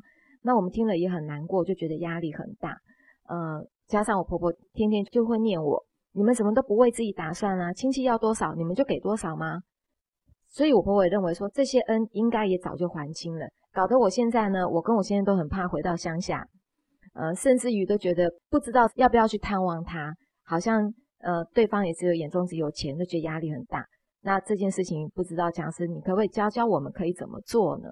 [0.46, 2.78] 那我们听了也很难过，就觉得压力很大。
[3.26, 7.72] 呃，加上我婆婆天天就会念我：“你们什么都不为自己打算啊？
[7.72, 9.62] 亲戚要多少，你们就给多少吗？”
[10.46, 16.46] 所以，我婆婆也认为说这些恩应该也早就还清了，搞得我现在呢，我跟我先生都很怕回到乡下。
[17.12, 20.12] 呃，甚至于都觉得不知道要不要去探望他，
[20.44, 20.82] 好像
[21.18, 23.84] 呃对方也只有眼中只有钱，就觉得压力很大。
[24.22, 27.88] 那这件事情不知道讲师，你可不可以教教我们可以怎么做呢？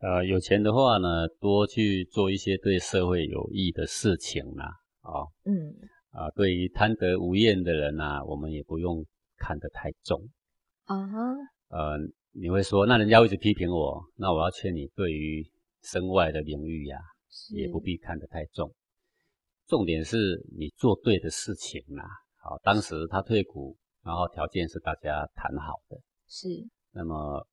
[0.00, 4.66] 呃，有钱的话呢，多去做一些对社会有益的事情啦。
[5.02, 5.72] 啊，嗯，
[6.10, 9.04] 啊，对于贪得无厌的人呐，我们也不用
[9.36, 10.20] 看得太重。
[10.86, 11.18] 啊哈，
[11.68, 11.96] 呃，
[12.34, 15.48] 你会说，那人家一直批评我，那我要劝你，对于
[15.82, 16.98] 身外的名誉呀，
[17.54, 18.70] 也不必看得太重。
[19.66, 22.04] 重点是你做对的事情啦。
[22.42, 23.76] 好，当时他退股。
[24.04, 25.96] 然后条件是大家谈好的，
[26.28, 26.46] 是。
[26.92, 27.48] 那么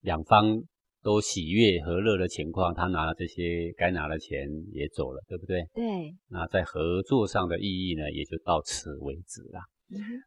[0.00, 0.60] 两方
[1.00, 5.64] 都喜悦和乐的情况，他拿了这些该拿的钱也走了，对不对？
[5.72, 6.12] 对。
[6.28, 9.60] 那在合作上的意义呢，也就到此为止啦。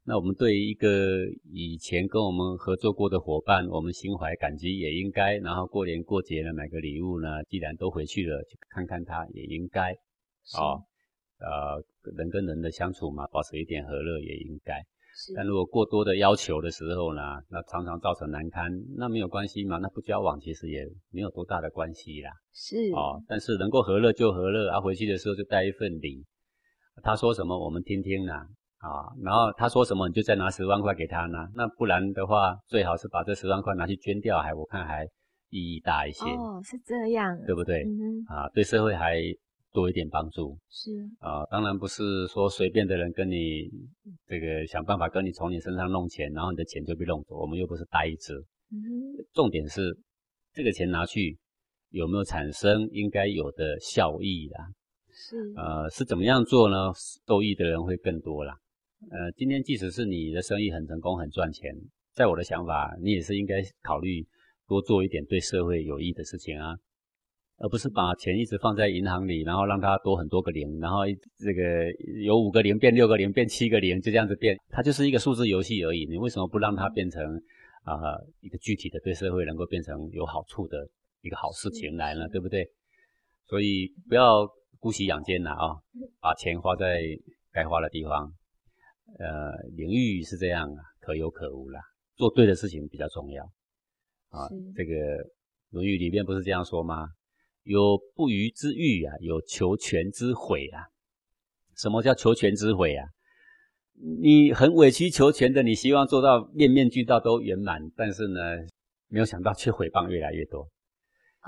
[0.05, 5.37] 那我们对于一个以前跟我们合作过的伙伴，我们心怀感激也应该。
[5.37, 9.91] 然后过年过节呢，买个礼物呢，既然都回去了，去看看他也应该。
[10.57, 10.81] 哦，
[11.39, 11.83] 呃，
[12.15, 14.81] 人跟人的相处嘛，保持一点和乐也应该。
[15.35, 22.31] 但如果过多的要求的时候呢，那常常造成难堪，那没有关系嘛，那不交往其实也没有多大的关系啦。
[22.53, 26.23] 是哦，但是能够和乐就和乐，啊，回去的时候就带一份礼，
[27.03, 28.47] 他说什么我们听听啦，啊，
[29.23, 35.05] 然后他说什么你就再拿十万块给他呢，那不然的话最好是把这十万块拿去捐掉，还我看还
[35.49, 36.25] 意义大一些。
[36.25, 37.83] 哦，是这样，对不对？
[38.27, 39.21] 啊，对社会还。
[39.71, 40.89] 多一点帮助是
[41.19, 43.69] 啊，当然不是说随便的人跟你
[44.25, 47.35] 这个想办法跟你从你身上弄钱，然后你的钱就被弄走。
[47.35, 48.33] 我们又不是呆子，
[48.71, 48.81] 嗯，
[49.31, 49.95] 重点是
[50.53, 51.37] 这个钱拿去
[51.91, 54.65] 有没有产生应该有的效益啦？
[55.11, 56.91] 是呃，是怎么样做呢？
[57.27, 58.57] 受益的人会更多啦。
[59.11, 61.73] 呃，今天即使是你的生意很成功很赚钱，
[62.13, 64.25] 在我的想法，你也是应该考虑
[64.67, 66.75] 多做一点对社会有益的事情啊。
[67.61, 70.99] 而不是把钱一直放在银行里，然后让它多很多个零，然后
[71.37, 71.91] 这个
[72.23, 76.05] 有五个零变六个零变七个零，就这样子变，它就是一个数字游戏而已。
[76.05, 77.21] 你为什么不让它变成
[77.83, 80.87] 啊一个具体的对社会能够变成有好处的
[81.21, 82.29] 一个好事情来呢？
[82.29, 82.65] 对不对？
[83.47, 84.47] 所以不要
[84.79, 85.75] 姑息养奸呐啊，
[86.21, 87.01] 把钱花在
[87.51, 88.33] 该花的地方。
[89.17, 91.81] 呃，领域是这样啊，可有可无啦。
[92.15, 93.43] 做对的事情比较重要
[94.29, 94.47] 啊。
[94.75, 94.93] 这个
[95.71, 97.07] 《论语》里面不是这样说吗？
[97.63, 100.87] 有不虞之欲啊，有求全之悔啊。
[101.75, 103.07] 什么叫求全之悔啊？
[104.21, 108.39] 你很委曲求全的，你希望做到面面俱到都圆满，但是呢，
[109.07, 110.67] 没有想到却毁谤越来越多。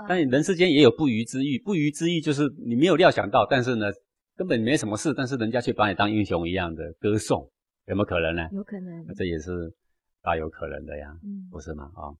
[0.08, 3.86] 但人世间也有不虞之欲，不虞之欲就是你没有料想到，但是呢，
[4.42, 7.48] 根本没什么事，但是人家却把你当英雄一样的歌颂，
[7.86, 8.42] 有没有可能呢？
[8.50, 9.72] 有可能，这也是
[10.20, 11.16] 大有可能的呀，
[11.48, 11.88] 不是吗？
[11.94, 12.10] 啊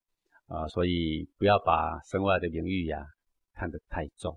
[0.46, 3.04] 啊，所以不要把身外的名誉呀。
[3.54, 4.32] 看得太重，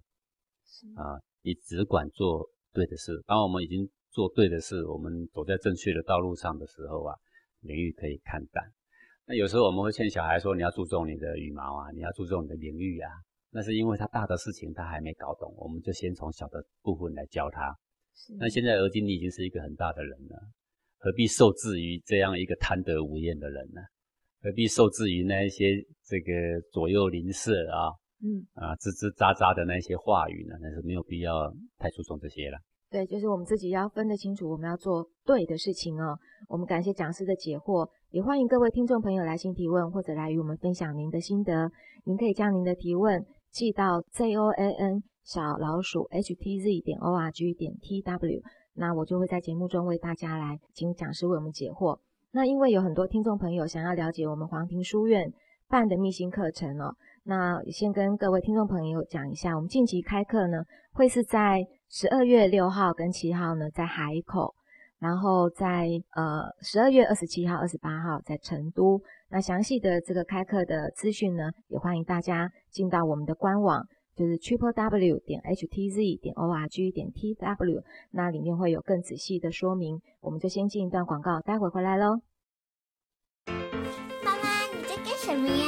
[0.98, 1.16] 啊！
[1.42, 3.24] 你只管做对的事。
[3.26, 7.16] 当我们已经做对的事，我们走在正确的道路上的时候啊，
[7.62, 8.62] 名誉可以看淡。
[9.26, 13.10] 那有时候我们会劝小孩说：“你要注重你的羽毛啊，你要注重你的名誉啊。”
[13.56, 17.74] 那是因为他大的事情他还没搞懂，我们就先从小的部分来教他。
[18.38, 20.38] 那现在而今你已经是一个很大的人了，
[20.98, 23.80] 何必受制于这样一个贪得无厌的人呢？
[24.42, 26.34] 何必受制于那一些这个
[26.70, 27.96] 左右邻舍啊？
[28.20, 32.58] 嗯啊，吱吱喳喳的那些话语呢，那是没有必要太注重这些了。
[32.90, 36.18] 对，就是我们自己要分得清楚，我们要做对的事情哦。
[36.50, 41.72] 我们感谢讲师的解惑，也欢迎各位听众朋友来信提问，或者来与我们分享您的心得。
[42.06, 48.42] 您可以将您的提问寄到 z o a n 小老鼠 h t z 点 o r g 点 t w，
[48.74, 51.98] 那我就会在节目中为大家来请讲师为我们解惑。
[52.32, 55.32] 那因为有很多听众朋友想要了解我们黄庭书院
[55.70, 56.94] 办的密心课程哦。
[57.24, 64.54] 那先跟各位听众朋友讲一下，我们近期开课呢，会是在十二月六号跟七号呢，在海口，
[65.00, 69.02] 然后在呃十二月二十七号、二十八号在成都。
[69.30, 73.84] 那详细的这个开课的资讯呢，也欢迎大家进到我们的官网，
[74.16, 80.00] 就是 triple w 点 h t z 点 o r g 点 t w，那里面会有更仔细的说明。
[80.22, 82.22] 我们就先进一段广告，待会回来喽。
[84.24, 85.66] 妈妈，你在干什么呀？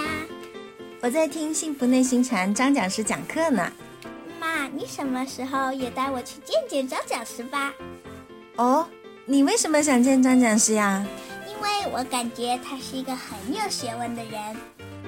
[1.02, 3.72] 我在听幸福内心禅张讲师讲课呢。
[4.40, 7.74] 妈，你什么时候也带我去见见张讲师吧？
[8.56, 8.88] 哦，
[9.30, 11.06] 你为什么想见张讲师呀？
[11.50, 14.42] 因为我感觉他是一个很有学问的人。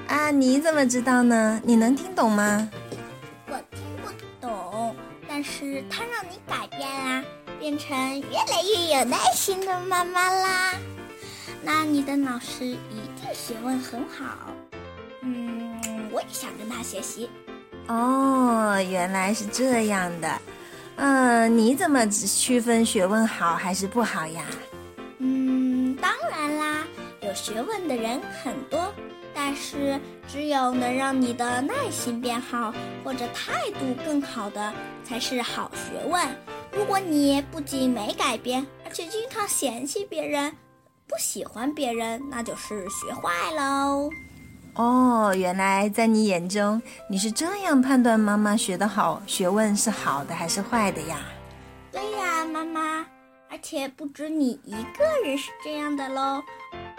[0.08, 1.58] 啊，你怎么知道呢？
[1.64, 2.68] 你能听懂吗？
[3.46, 4.94] 我听不懂，
[5.26, 7.24] 但是他让你改变啦，
[7.58, 10.74] 变成越来越有耐心的妈妈啦。
[11.62, 12.76] 那你的老师一
[13.16, 14.54] 定学问很好。
[15.22, 15.80] 嗯。
[16.12, 17.30] 我也想跟他学习。
[17.86, 20.38] 哦，原来是这样的。
[21.02, 24.44] 嗯，你怎么区分学问好还是不好呀？
[25.16, 26.86] 嗯，当然啦，
[27.22, 28.92] 有学问的人很多，
[29.34, 36.22] 但是只有能让你的耐心变好或者态度更好的才是好学问。
[36.70, 40.52] 如果你不仅没改变，而且经常嫌弃别人，
[41.08, 44.10] 不喜欢别人，那就是学坏喽。
[44.80, 51.18] 哦，原来在你眼中，你是这样判断妈妈学得好，学问是好的还是坏的呀？
[51.92, 53.04] 对呀，妈妈，
[53.50, 56.42] 而且不止你一个人是这样的喽。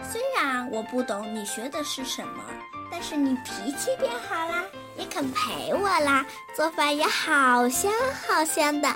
[0.03, 2.43] 虽然我不懂你学的是什么，
[2.91, 4.63] 但是你脾气变好啦。
[4.97, 6.25] 也肯陪我啦，
[6.55, 7.91] 做饭也好香
[8.27, 8.87] 好香的，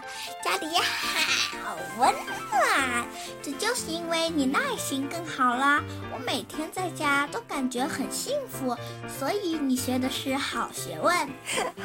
[0.43, 2.13] 家里也好温
[2.51, 3.05] 暖。
[3.41, 5.81] 这就是因为你耐心更好啦，
[6.11, 8.75] 我每天在家都感觉很幸福。
[9.19, 11.15] 所以你学的是好学问，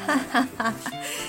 [0.07, 0.75] 哈哈哈哈！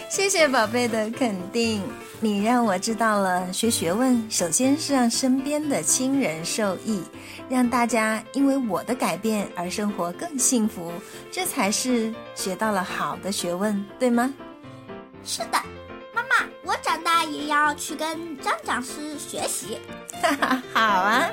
[0.09, 1.83] 谢谢宝贝的肯定，
[2.19, 7.03] 你让我知道了学学问，首先是让身边的亲人受益，
[7.49, 10.91] 让大家因为我的改变而生活更幸福，
[11.31, 12.70] 这才是学到。
[12.71, 14.33] 了好的学问，对吗？
[15.23, 15.61] 是的，
[16.13, 19.79] 妈妈，我长大也要去跟张讲师学习。
[20.21, 21.29] 哈哈，好啊。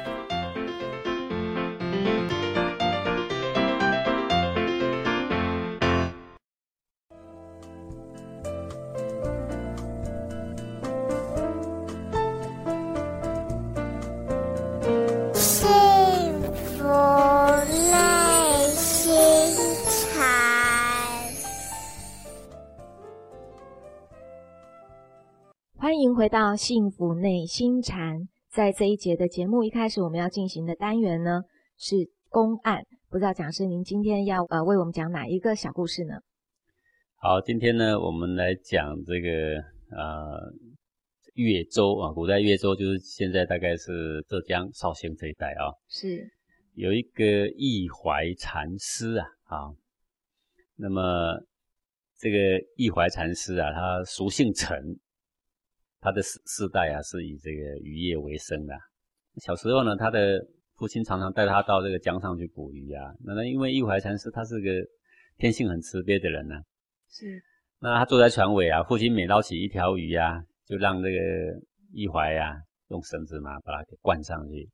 [26.19, 28.27] 回到幸福内心禅。
[28.51, 31.43] 在这一节的节目一开始，我们要进行的单元呢
[31.79, 31.95] 是
[32.29, 32.83] 公案。
[33.09, 36.15] 不知道讲师您今天要呃为我们讲哪一个小故事呢？
[37.19, 39.63] 好，今天呢我们来讲这个
[39.97, 40.53] 呃
[41.35, 45.71] 越州啊，古代越州就是现在大概是浙江绍兴这一带啊。
[45.87, 46.29] 是
[46.75, 49.71] 有一个义怀禅师啊啊，
[50.75, 51.39] 那么
[52.19, 52.37] 这个
[52.75, 54.99] 义怀禅师啊，他俗姓陈。
[56.01, 58.75] 他的世世代啊，是以这个渔业为生的。
[59.43, 60.45] 小时候呢，他的
[60.77, 63.13] 父亲常常带他到这个江上去捕鱼啊。
[63.25, 64.71] 那那因为义怀禅师他是个
[65.37, 66.57] 天性很慈悲的人呢，
[67.11, 67.41] 是。
[67.81, 71.19] 那他坐在船尾啊，父亲每捞起一条鱼啊，就让这个
[71.93, 72.57] 义怀啊
[72.89, 74.69] 用绳子嘛把它给灌上去。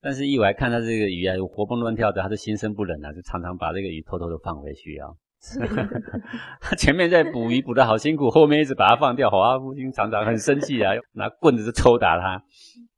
[0.00, 5.08] 但是义怀看他这个鱼啊活蹦乱跳的，他就心生不忍啊，就常常把这个鱼偷偷的放回去啊。
[5.08, 5.27] 他
[6.76, 9.30] 前面在捕鱼捕的好辛苦，后面一直把它放掉。
[9.30, 12.42] 华父亲常常很生气啊，拿棍子就抽打他。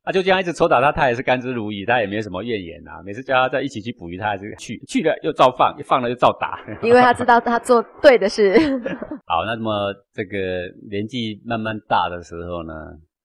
[0.03, 3.03] 他就这样一直抽打他，他也是甘之如饴，他也没什么怨言啊。
[3.05, 6.59] 每次叫他在一起去捕鱼，他还是去去了又照放，放了又照打。
[6.83, 8.59] 因为他知道他做对的事。
[9.29, 12.73] 好，那么这个年纪慢慢大的时候呢，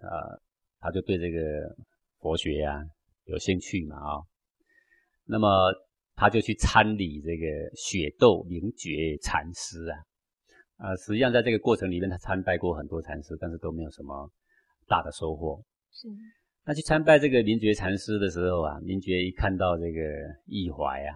[0.02, 0.38] 呃，
[0.82, 1.40] 他就对这个
[2.20, 2.84] 佛学呀
[3.24, 4.20] 有兴趣嘛啊。
[5.26, 5.48] 那么。
[6.16, 10.00] 他就去参礼这个雪窦明觉禅师啊，
[10.78, 14.32] 啊，实际上在这个过程里面，他参拜过很多禅师，但是都没有什么
[14.88, 15.62] 大的收获。
[15.92, 16.08] 是。
[16.68, 20.02] 那去参拜这个明觉禅师的时候啊，明觉一看到这个
[20.46, 21.14] 易怀啊，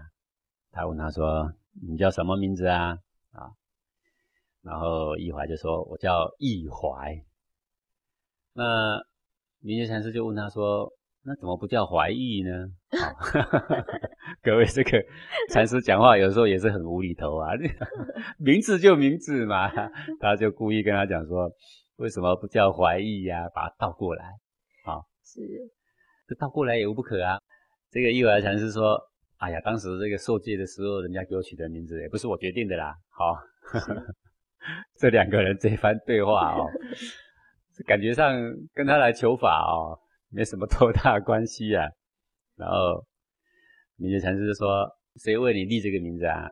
[0.71, 2.91] 他问他说：“你叫什么名字啊？”
[3.31, 3.49] 啊，
[4.61, 7.15] 然后易怀就说：“我叫易怀。”
[8.53, 9.01] 那
[9.59, 10.91] 明觉禅师就问他说
[11.29, 12.49] ：“那怎么不叫怀疑呢？”
[14.41, 14.99] 各位，这个
[15.51, 17.51] 禅师讲话有时候也是很无厘头啊。
[18.39, 19.69] 名字就名字嘛，
[20.19, 21.47] 他就故意跟他讲说，
[21.97, 23.47] 为什么不叫怀疑呀？
[23.53, 24.25] 把它倒过来，
[24.85, 25.39] 啊，是，
[26.27, 27.37] 这倒过来也无不可啊。
[27.91, 28.99] 这个义怀禅师说，
[29.37, 32.95] 哎呀，当时这个受戒的时候，人家给我取的名字也不是我决定的啦。
[33.11, 33.37] 好，
[34.97, 36.65] 这两个人这番对话哦，
[37.85, 38.33] 感觉上
[38.73, 39.99] 跟他来求法哦，
[40.31, 41.85] 没什么多大关系啊。
[42.55, 43.05] 然后。
[44.01, 44.89] 明觉禅师说
[45.21, 46.49] ：“谁为你立这个名字啊？”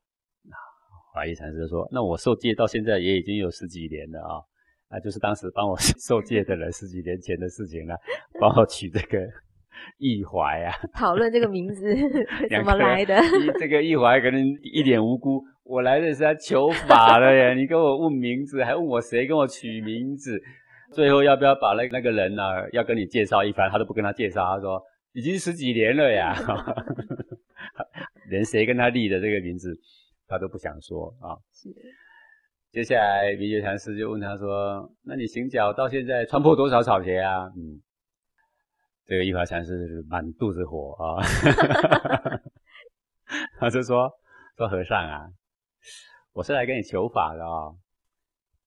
[1.16, 4.44] 华义禅师说：“那我受戒到现在也已经有十几年了啊，
[4.90, 7.96] 啊，就是当时帮我 受戒的人十几年前的事情了，
[8.38, 9.26] 帮我取这个
[9.98, 11.96] 义怀啊。”讨论这个名字
[12.52, 13.16] 怎么来的？
[13.58, 20.38] 这个义怀可能一脸无辜，我来的是来求法的呀，你跟我问名字，还问我谁跟我取名字，
[20.94, 24.82] 最后要不要把那那个人呢，要跟你介绍一番，他都不跟他介绍，他说
[25.14, 26.36] 已经十几年了呀。
[28.30, 29.78] 连谁跟他立的这个名字，
[30.28, 31.38] 他都不想说啊。
[31.54, 31.70] 是。
[32.72, 37.82] 接下来，明觉禅师就问他说：“那你行脚到现在穿破多少草鞋啊？”嗯，
[39.06, 41.24] 这个一华禅师满肚子火啊，
[43.58, 44.12] 他就说
[44.58, 45.28] ：“说和尚啊，
[46.34, 47.72] 我是来跟你求法的啊。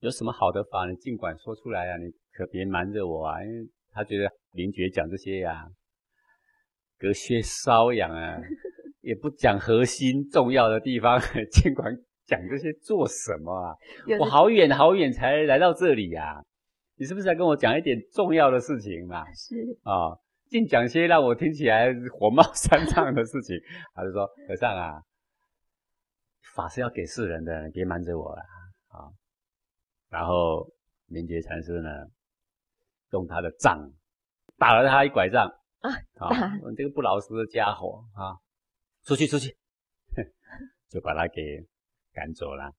[0.00, 5.66] 有什么好的法，你尽管说出来啊，你可别瞒着我啊，因为他觉得林觉讲这些呀，
[6.98, 8.40] 隔靴搔痒啊，
[9.02, 11.20] 也不讲核心重要的地方，
[11.52, 11.94] 尽管
[12.26, 13.76] 讲这些做什么啊？
[14.18, 16.42] 我好远好远才来到这里呀，
[16.96, 19.24] 你是不是在跟我讲一点重要的事情嘛？
[19.34, 20.16] 是啊，
[20.48, 23.54] 净讲些让我听起来火冒三丈的事情。
[23.94, 25.02] 他就说：“和尚啊。”
[26.56, 28.56] 法是要给世人的，你别瞒着我了啊！
[30.10, 30.70] 然后
[31.06, 31.88] 明觉禅师呢，
[33.12, 33.90] 用他的杖
[34.58, 35.48] 打了他一拐杖
[35.78, 35.90] 啊！
[36.18, 38.36] 啊，你这个不老实的家伙啊，
[39.04, 39.56] 出去出去，
[40.90, 41.64] 就把他给
[42.12, 42.74] 赶走了。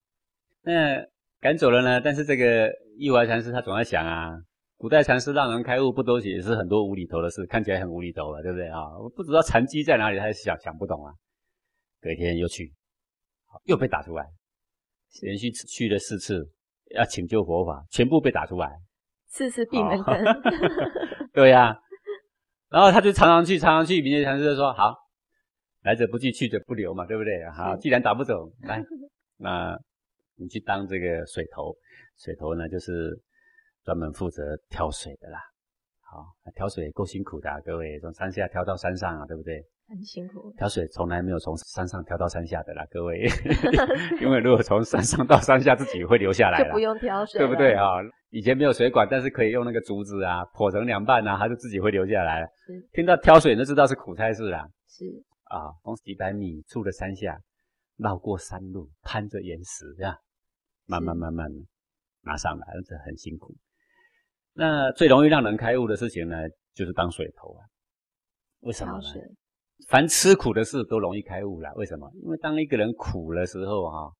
[0.62, 1.04] 那
[1.40, 2.00] 赶走了呢？
[2.00, 4.38] 但是这个义怀禅师他总在想啊，
[4.78, 9.00] 古代禅师让人开悟不都也是很多无厘头的事，看起来很无厘头啊，对不对啊？
[9.00, 11.14] 我不知道禅机在哪里，他想想不懂啊。
[12.02, 12.74] 隔天又去。
[13.66, 14.26] 又被打出来，
[15.24, 16.50] 连续去了四次，
[16.96, 18.70] 要请救佛法，全部被打出来，
[19.28, 20.14] 次次闭门羹。
[21.34, 21.80] 对呀，
[22.70, 24.02] 然后他就常常去，常常去。
[24.02, 24.96] 明觉禅师就说：“好，
[25.84, 27.50] 来者不拒，去者不留嘛，对不对？
[27.52, 28.84] 好，既然打不走，来，
[29.38, 29.78] 那
[30.36, 31.76] 你去当这个水头。
[32.18, 33.18] 水头呢，就是
[33.84, 35.40] 专门负责挑水的啦。
[36.02, 36.26] 好，
[36.56, 43.28] 挑水够辛苦的，各位从山下挑到山上啊，对不对？”很辛苦，挑水从来没有从山上挑到山下的啦，各位，
[44.22, 47.86] 因为如果从山上到山下自己会留下来， 就不用挑水，对不对啊？
[48.30, 52.50] 以前没有水管，但是可以用那个竹子啊，剖成两半啊，它就自己会留下来。
[52.94, 54.66] 听到挑水，就知道是苦差事啦。
[54.88, 55.06] 是
[55.44, 57.38] 啊，从几百米处的山下，
[57.98, 60.16] 绕过山路，攀着岩石，这样
[60.86, 61.52] 慢慢慢慢
[62.22, 63.54] 拿上来，这很辛苦。
[64.54, 66.38] 那最容易让人开悟的事情呢，
[66.74, 67.68] 就是当水头啊。
[68.62, 69.04] 为什么呢？
[69.88, 72.10] 凡吃苦的事都容易开悟了，为什么？
[72.24, 74.14] 因为当一个人苦的时候，哈，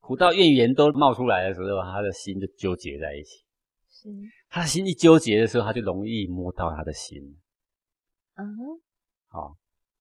[0.00, 3.44] 苦到怨言都冒出来的时候，他的心就纠结在一起。
[3.90, 4.08] 是，
[4.48, 7.20] 他的心一纠结的时候，他就容易摸到他的心。
[8.36, 8.46] 嗯，
[9.28, 9.56] 好，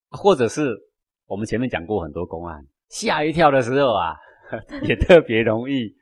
[0.10, 0.76] 或者是
[1.26, 4.16] 我们前面讲过很多公案，吓一跳的时候啊，
[4.88, 5.94] 也特别容易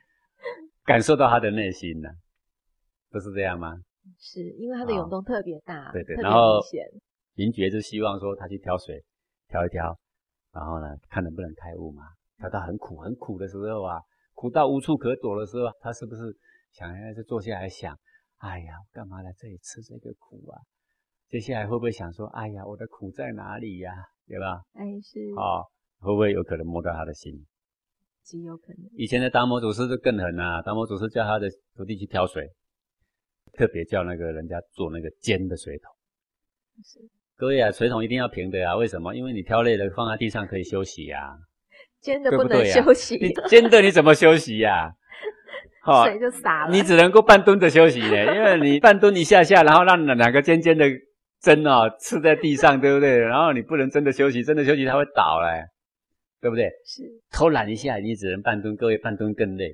[0.83, 2.09] 感受到他的内心呢，
[3.09, 3.75] 不是这样吗？
[4.19, 6.59] 是因为他的涌动特别大，对对，然后。
[7.39, 9.01] 林觉就希望说他去挑水，
[9.47, 9.97] 挑一挑，
[10.51, 12.03] 然后呢，看能不能开悟嘛。
[12.37, 13.97] 挑到很苦很苦的时候啊，
[14.33, 16.35] 苦到无处可躲的时候，他是不是
[16.73, 17.97] 想要就坐下来想，
[18.39, 20.59] 哎呀，干嘛来这里吃这个苦啊？
[21.29, 23.93] 接下来会不会想说，哎呀，我的苦在哪里呀？
[24.27, 24.61] 对吧？
[24.73, 25.63] 哎，是哦，
[25.99, 27.33] 会不会有可能摸到他的心？
[28.21, 28.89] 极有可能。
[28.97, 32.51] 以前的达摩祖师就更狠啊，达摩祖师叫他的徒弟去挑水，
[33.53, 35.89] 特别叫那个人家做那个尖的水桶。
[36.83, 36.99] 是。
[37.39, 38.75] 各位啊，水桶一定要平的啊！
[38.75, 39.15] 为什么？
[39.15, 41.37] 因为你挑累了放在地上可以休息呀。
[42.01, 43.15] 尖的不能休息。
[43.15, 44.91] 你尖的你怎么休息呀？
[46.03, 46.71] 水就洒了。
[46.75, 50.85] 你只能够半蹲着休息呢， 因为你半蹲一下下，然后让两个尖尖的
[51.39, 53.17] 针啊刺在地上，对不对？
[53.17, 55.63] 然后你不能真的休息，真的休息它会倒嘞，
[56.41, 56.65] 对不对？
[56.85, 57.03] 是。
[57.31, 58.75] 偷懒一下，你只能半蹲。
[58.75, 59.73] 各位半蹲更累，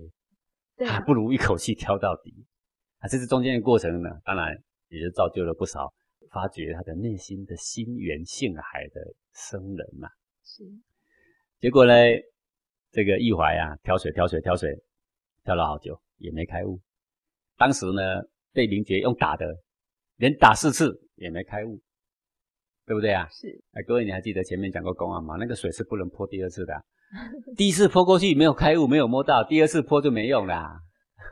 [0.87, 2.31] 还不如一口气挑到底。
[2.99, 4.55] 啊，这是中间的过程呢，当然
[4.89, 5.91] 也就造就了不少。
[6.35, 8.99] 发掘他的内心的心源性海的
[9.31, 10.09] 僧人嘛，
[10.43, 10.65] 是。
[11.61, 11.93] 结果呢，
[12.91, 14.69] 这个义怀啊，挑水挑水挑水，
[15.45, 16.81] 挑了好久也没开悟。
[17.55, 18.21] 当时呢，
[18.51, 19.47] 被明觉用打的，
[20.17, 21.81] 连打四次也没开悟，
[22.85, 23.25] 对不对啊？
[23.29, 23.47] 是。
[23.71, 25.37] 哎，各位你还记得前面讲过公案吗？
[25.39, 26.73] 那个水是不能泼第二次的，
[27.55, 30.81] 第一次泼过去没有开悟，没有摸到，第二次泼就没用啦。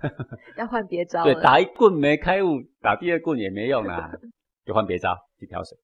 [0.57, 1.25] 要换别招。
[1.25, 4.09] 对，打一棍没开悟，打第二棍也没用啦。
[4.65, 5.77] 就换别招去挑水，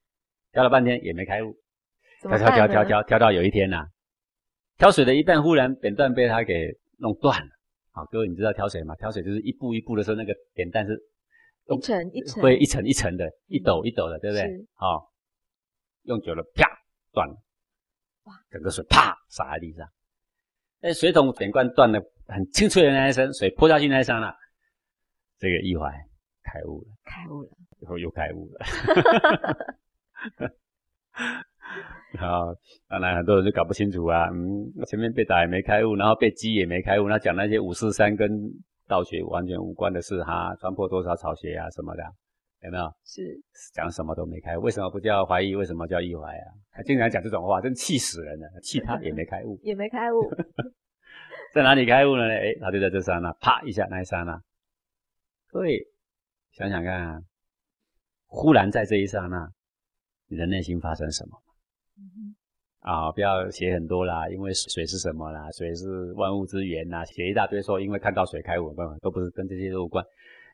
[0.51, 1.55] 挑了半天也没开悟，
[2.21, 3.87] 挑挑挑挑挑挑到有一天呐，
[4.77, 7.49] 挑水的一半忽然扁担被他给弄断了。
[7.91, 8.95] 好，各位你知道挑水吗？
[8.95, 10.97] 挑水就是一步一步的时候，那个扁担是
[11.67, 14.67] 一层一层，会一层一层的，一抖一抖的，对不对？
[14.75, 15.11] 好，
[16.03, 16.69] 用久了啪
[17.11, 17.35] 断了，
[18.23, 19.85] 哇，整个水啪洒在地上。
[20.79, 24.33] 那水桶扁罐断了，很清脆的那一声，水泼下去那一刹那，
[25.37, 25.91] 这个一怀
[26.43, 27.49] 开悟了，开悟了。
[27.81, 28.65] 以后又开悟了，
[32.13, 32.55] 然后
[32.87, 38.29] 当然很多人就搞不清楚啊，嗯，前面被打也没开悟，然后被击也没开悟，那讲那些五四三跟
[38.87, 42.03] 道学完全无关的事哈，穿破多少草鞋啊什么的，
[42.63, 42.91] 有没有？
[43.05, 43.21] 是
[43.73, 45.55] 讲什么都没开，为什么不叫怀疑？
[45.55, 46.45] 为什么叫意怀啊？
[46.71, 50.29] 他经常讲这种话，真气死人了，气他也没开悟， 也没开悟，
[51.53, 52.33] 在哪里开悟了呢？
[52.33, 54.41] 哎，他就在这刹那，啪一下那一刹那，
[55.49, 55.79] 各位
[56.51, 57.23] 想想看。
[58.29, 59.51] 忽然在这一刹那，
[60.27, 61.37] 你的内心发生什么？
[62.79, 65.51] 啊，不要写很多啦，因为水是什么啦？
[65.51, 70.05] 水是万物之源呐，写一大堆说因为看到水开悟，不都不是跟这些都无关。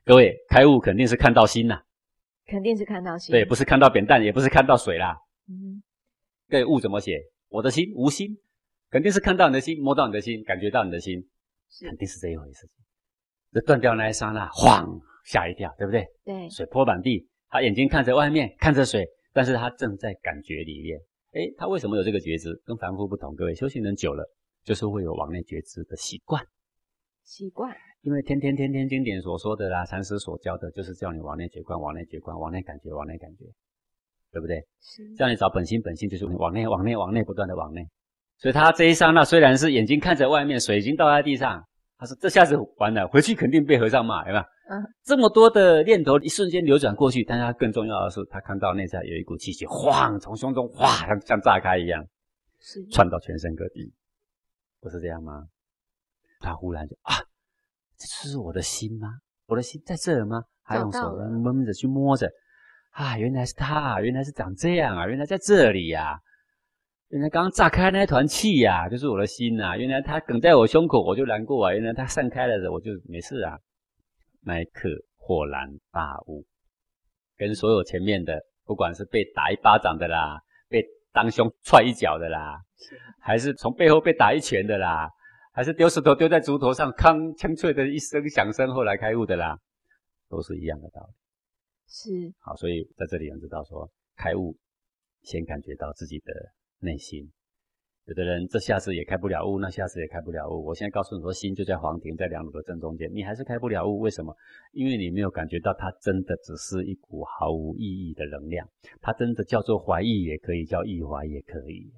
[0.04, 1.80] 各位开悟肯定是看到心呐，
[2.48, 5.16] 肯定是看到心，对，不是看到扁担，也不是看到水啦。
[5.48, 5.84] 嗯，
[6.50, 7.22] 各位悟怎么写？
[7.50, 8.36] 我的心无心，
[8.90, 11.24] 肯定是看到你的心，摸到你的心，感觉到你的心，
[11.82, 12.68] 肯定是这一回事。
[13.52, 16.08] 这断掉那一刹那，晃，吓一跳，对不对？
[16.26, 21.00] 对，水泼满地，他眼睛看着外面，看着水，但是他正在感觉里面。
[21.34, 22.62] 哎，他为什么有这个觉知？
[22.66, 23.36] 跟凡夫不同。
[23.36, 24.24] 各位修行人久了，
[24.64, 26.42] 就是会有往内觉知的习惯。
[27.24, 33.46] 习惯，因为天天天天经典所说的啦，禅师所教的，就是叫你往内觉观，往内觉观，往内感觉，往内感觉，
[34.32, 34.66] 对不对？
[34.80, 35.14] 是。
[35.16, 37.86] 叫你找本心，本性就是往内，往内，往内，不断的往内。
[38.38, 41.66] 所以他这一刹那，虽然是眼睛看着外面，水已经倒在地上，
[41.98, 44.44] 他说这下子完了，回去肯定被和尚骂，有没有？
[44.68, 52.04] 嗯，这么多的念头一瞬间流转过去，但他更重要的是，他看到内在有一股气息，晃从胸中哗像像炸开一样，
[52.60, 53.94] 是窜到全身各地，
[54.82, 55.48] 不是这样吗？
[56.40, 57.14] 他忽然就啊，
[57.96, 59.20] 这是我的心吗？
[59.46, 60.44] 我的心在这儿吗？
[60.64, 62.28] 他用手闷着去摸着，
[62.90, 66.20] 啊，原来是他，原来是长这样啊，原来在这里呀，
[67.10, 73.60] 原来刚刚炸开那一团气呀，就是我的心呐，原来他梗在我胸口，我就难过啊，原来他散开了的，我就没事啊。
[74.46, 74.88] 那一刻
[75.18, 76.46] 豁然大悟，
[77.36, 80.40] 跟所有前面的，不管是被打一巴掌的啦，
[80.70, 82.62] 被当胸踹一脚的啦，
[83.20, 85.10] 还是从背后被打一拳的啦，
[85.52, 89.60] 还是丢石头丢在竹头上，铿锵脆的一声响声，后来开悟的啦，
[90.30, 91.14] 都是一样的道理。
[91.88, 94.56] 是好，所以在这里我们知道说，开悟
[95.24, 96.34] 先感觉到自己的
[96.80, 97.32] 内心。
[98.08, 100.64] 有的人这下次也开不了悟，那下次也开不了悟。
[100.64, 103.98] 我现在告诉你说，心就在黄庭，在两路的正中间，你还是开不了悟。
[103.98, 104.32] 为什么？
[104.74, 108.68] 因为你没有感觉到它真的只是一股毫无意义的能量，
[109.02, 111.92] 它真的叫做怀疑也可以，叫意怀也可以。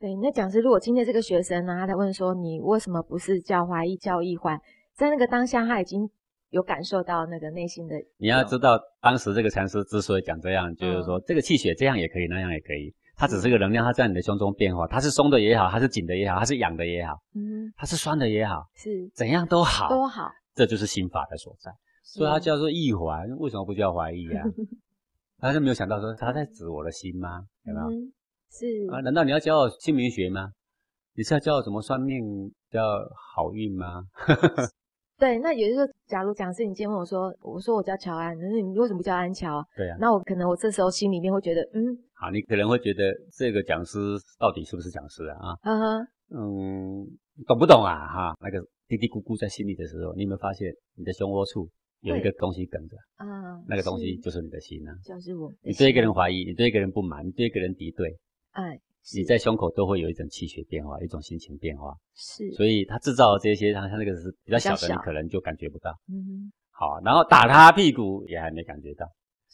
[0.00, 4.60] 对，那讲师，如果今天这个学生呢，他在问说，你为什么不是叫怀疑，叫意怀？
[4.94, 6.10] 在那个当下，他已经
[6.50, 7.94] 有感受到那个内心的。
[8.16, 12.92] 你要知道，当时这个禅师之所以讲这样，就是说这个气血这样也可以，那样也可以。
[13.18, 21.72] 它只是个能量，它在你的胸中变化，它是松的也好，它是紧的也好，它是痒的也好，嗯，它是酸的也好，是怎样都好，都好，这就是心法的所在。
[22.04, 24.44] 所以它叫做意怀，为什么不叫怀疑啊？
[25.40, 27.44] 他是没有想到说他在指我的心吗？
[27.64, 27.90] 有没有？
[28.50, 29.00] 是啊？
[29.00, 30.52] 难道你要教我姓名学吗？
[31.14, 32.24] 你是要教我怎么算命，
[32.70, 32.80] 叫
[33.34, 34.04] 好运吗？
[35.18, 39.60] 对，那也就是说，假如讲师你今天问我说，我说我叫乔安，那你为什么不叫安乔？
[39.76, 43.98] 对啊，那我可能我这时候心里面会觉得，嗯，好，你可能会觉得这个讲师
[44.38, 45.36] 到底是不是讲师啊？
[45.50, 47.06] 啊，嗯哼，嗯，
[47.48, 48.06] 懂不懂啊？
[48.06, 51.68] 哈，那个嘀嘀咕咕在心里的时候，你有没有发现你的胸窝处
[52.02, 52.96] 有一个东西梗着？
[53.16, 55.52] 啊，那个东西就是你的心啊，就是我。
[55.62, 58.16] 你对一个人怀疑，你对一个人不满，你对一个人敌对，
[58.52, 58.78] 哎。
[59.14, 65.90] 你在胸口都会有一种气血变化，一种心情变化，是，所以他制造这些，他他那个是比较小的，你可能就感觉不到。
[66.08, 69.06] 嗯，好，然后打他屁股也还没感觉到，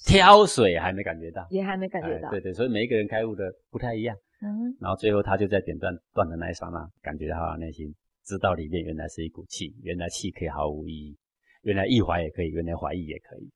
[0.05, 2.31] 挑水还没感觉到，也还没感觉到。
[2.31, 4.17] 对对，所以每一个人开悟的不太一样。
[4.43, 7.95] 嗯，然后最后他就在点断断的那一刹那，感觉到他内心
[8.25, 11.17] 知道里面原来是一股气，原来气可以毫无意义，
[11.63, 13.51] 原来意怀也可以，原来怀疑也可以。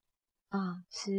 [0.49, 1.11] 啊，是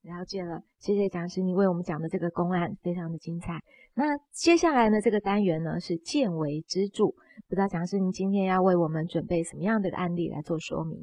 [0.00, 3.62] 了解了，谢谢讲师，你为我们讲的这个公案非常的精彩。
[3.92, 7.08] 那接下来呢，这个单元呢是见微知著，
[7.46, 10.98] 不知道讲师您今天要为我们准备什么样的案例来做说明？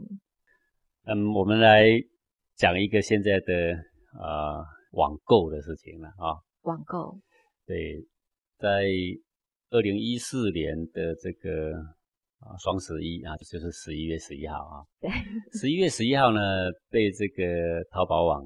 [1.04, 1.86] 嗯，我们来
[2.56, 3.54] 讲一个现在的
[4.20, 6.42] 呃网购的事情了啊。
[6.64, 7.20] 网购，
[7.68, 8.08] 对，
[8.58, 8.86] 在
[9.70, 11.97] 二零一四年的这个。
[12.40, 14.86] 啊，双十一啊，就是十一月十一号啊。
[15.02, 15.10] 对，
[15.60, 16.40] 十一月十一号呢，
[16.90, 18.44] 被这个淘宝网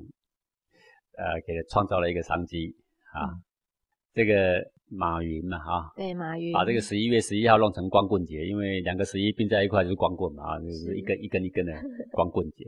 [1.18, 2.74] 呃给创造了一个商机
[3.14, 3.36] 啊。
[4.14, 11.74] 这个马云嘛，哈，对，马云把这个十一月十一号弄成光棍节，因为两个十一并在一块就是光棍嘛，啊，就是一根一根一根的
[12.12, 12.66] 光棍节。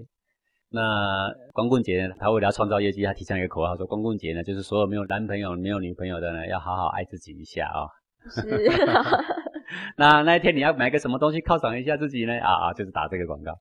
[0.70, 7.88] 那光棍节呢，他为了创造业绩，他提倡一个口号，说光棍节呢，就是所有没有男朋友、没有女朋友的呢，要好好爱自己一下啊。
[8.30, 8.42] 是。
[9.98, 12.34] 那那一天你要买个什么东西犒赏一下自己呢？
[12.40, 13.52] 啊啊，就是打这个广告。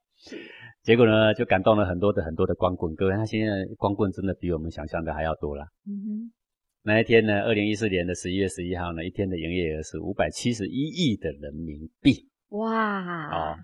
[0.83, 2.95] 结果呢，就感动了很多的很多的光棍。
[2.95, 5.65] 各位，他现在光棍真的比我们想象的还要多了。
[5.87, 6.33] 嗯哼。
[6.85, 12.29] 那一天呢，二零一四年的十一月十一号呢，一天的营业额是五百七十一亿的人民币。
[12.49, 13.53] 哇！
[13.53, 13.57] 哦，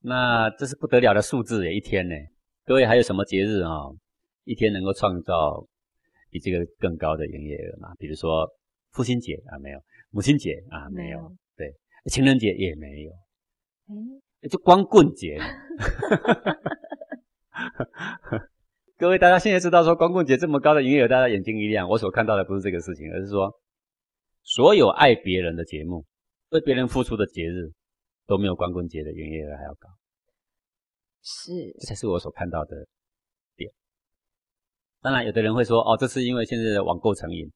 [0.00, 1.72] 那这是不得了的数字耶！
[1.72, 2.14] 一天呢，
[2.64, 3.70] 各位还有什么节日啊？
[4.44, 5.64] 一天能够创造
[6.28, 7.94] 比这个更高的营业额吗？
[7.98, 8.48] 比如说
[8.90, 9.78] 父亲节啊，没有；
[10.10, 11.32] 母亲节啊，没有。
[12.06, 13.12] 情人节也没有，
[14.42, 15.38] 哎，就光棍节。
[18.96, 21.88] 各位大家现在知道说光棍节这么高的营业额，大家眼睛一亮。
[21.88, 23.50] 我所看到的不是这个事情，而是说
[24.42, 26.04] 所有爱别人的节目，
[26.50, 27.72] 为别人付出的节日，
[28.26, 29.88] 都没有光棍节的营业额还要高。
[31.22, 32.86] 是，这才是我所看到的
[33.56, 33.70] 点。
[35.00, 37.50] 当然，有的人会说：“哦，这是因为现在的网购成瘾。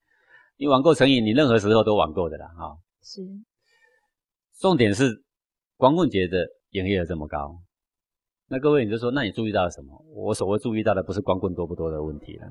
[0.57, 3.21] 你网购成瘾，你任何时候都网购的啦。”哈，是。
[4.61, 5.23] 重点是
[5.77, 7.59] 光棍节的营业额这么高，
[8.49, 10.05] 那各位你就说，那你注意到了什么？
[10.15, 12.47] 我所谓注意到的不是光棍多不多的问题了。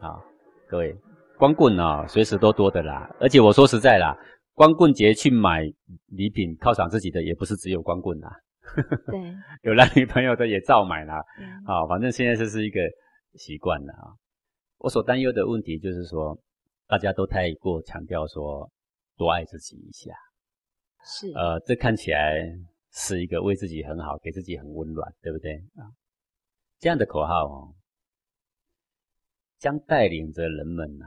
[0.00, 0.20] 啊，
[0.68, 0.96] 各位，
[1.38, 3.08] 光棍啊，随时都多的啦。
[3.20, 4.16] 而且我说实在啦，
[4.54, 5.62] 光棍节去买
[6.08, 8.30] 礼品犒赏自己的，也不是只有光棍啦。
[9.06, 11.16] 对， 有男女朋友的也照买啦。
[11.66, 12.80] 啊，反正现在这是一个
[13.34, 14.12] 习惯了啊。
[14.78, 16.38] 我所担忧的问题就是说，
[16.86, 18.70] 大家都太过强调说
[19.16, 20.12] 多爱自己一下。
[21.04, 21.30] 是。
[21.32, 22.34] 呃，这看起来
[22.92, 25.92] 是一个为自己很好，给自己很温暖，对不对啊？
[26.78, 27.74] 这样的口号哦，
[29.58, 31.06] 将带领着人们呐，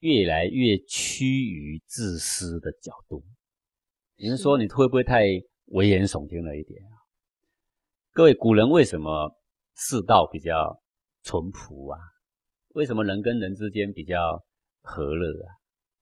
[0.00, 3.24] 越来越趋于自私的角度。
[4.16, 5.24] 你们说你会不会太？
[5.72, 6.98] 危言耸听了一点啊！
[8.10, 9.32] 各位古人为什么
[9.76, 10.82] 世道比较
[11.22, 11.96] 淳朴啊？
[12.70, 14.44] 为什么人跟人之间比较
[14.82, 15.54] 和乐啊？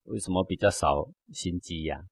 [0.05, 2.03] 为什么比较少心机呀？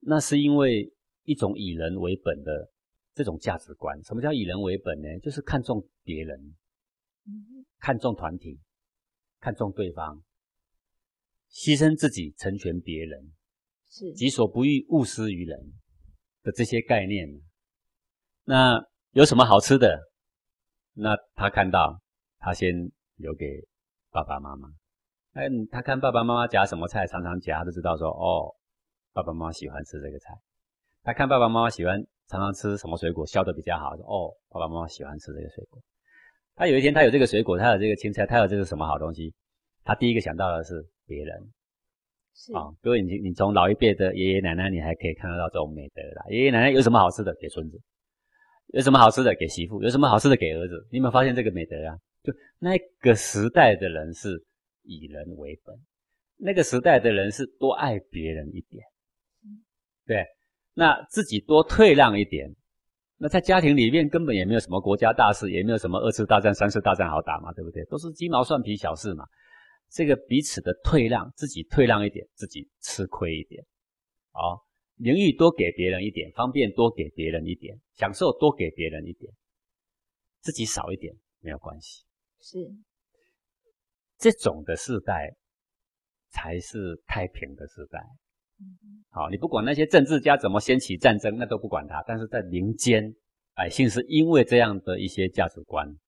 [0.00, 0.92] 那是因为
[1.24, 2.70] 一种以人为本的
[3.14, 4.02] 这种价值观。
[4.02, 5.08] 什么叫以人为本呢？
[5.20, 6.56] 就是看重别人，
[7.78, 8.58] 看重团体，
[9.38, 10.22] 看重对方，
[11.50, 13.32] 牺牲自己成全别人，
[13.88, 15.74] 是己所不欲，勿施于人。
[16.42, 17.28] 的这些概念，
[18.44, 20.00] 那有什么好吃的？
[20.94, 22.00] 那他看到，
[22.38, 23.44] 他先留给
[24.10, 24.70] 爸爸妈妈。
[25.32, 28.56] 哎，他看爸爸妈妈夹什么菜，常常夹，就知道说，哦，
[29.12, 30.34] 爸爸妈妈喜欢吃这个菜。
[31.02, 35.80] 他看爸爸妈妈喜欢常常吃什么水果，削的比较好，说哦，爸爸妈妈喜欢吃这个水果。
[36.54, 39.32] 他有一天，他有这个水果，他有这个青菜，他有这个什么好东西，
[39.82, 41.50] 他第一个想到的是别人。
[42.34, 46.24] 是啊，各位，你你从老一辈的爷爷奶奶，你还可以看得到这种美德啦。
[46.28, 47.80] 爷爷奶奶有什么好吃的给孙子，
[48.68, 50.86] 有什么好吃的给媳妇，有什么好吃的给儿子。
[50.90, 51.98] 你有没有发现这个美德啊？
[52.22, 54.42] 就那个时代的人是
[54.82, 55.74] 以人为本，
[56.36, 58.84] 那个时代的人是多爱别人一点，
[60.10, 60.26] 对，
[60.74, 62.52] 那自己多退让一点。
[63.16, 67.84] 那在家庭里面根本也没有什么国家大事，也没有什么二次大战、三次大战好打嘛，对不对？
[67.84, 69.24] 都是鸡毛蒜皮小事嘛。
[69.88, 73.62] 这个彼此的退让，自己退让一点，自己吃亏一点，
[74.32, 74.58] 哦，
[74.96, 79.32] 名誉多给别人一点，方便多给别人一点，享受多给别人一点，
[80.40, 82.04] 自己少一点没有关系。
[82.40, 82.58] 是
[84.18, 85.36] 这种的时代
[86.30, 88.04] 才是太平的时代。
[89.10, 92.02] 好，你不管那些政治家怎么掀起战争，那都不管他。
[92.06, 93.14] 但是在民间，
[93.54, 95.98] 百姓是因为这样的一些价值观，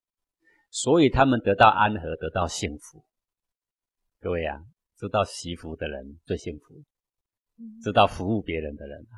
[0.69, 3.03] 所以他们得到安和，得到幸福。
[4.19, 4.63] 各位啊，
[4.97, 6.81] 知道惜福的人最幸福，
[7.83, 9.15] 知道服务别人的人啊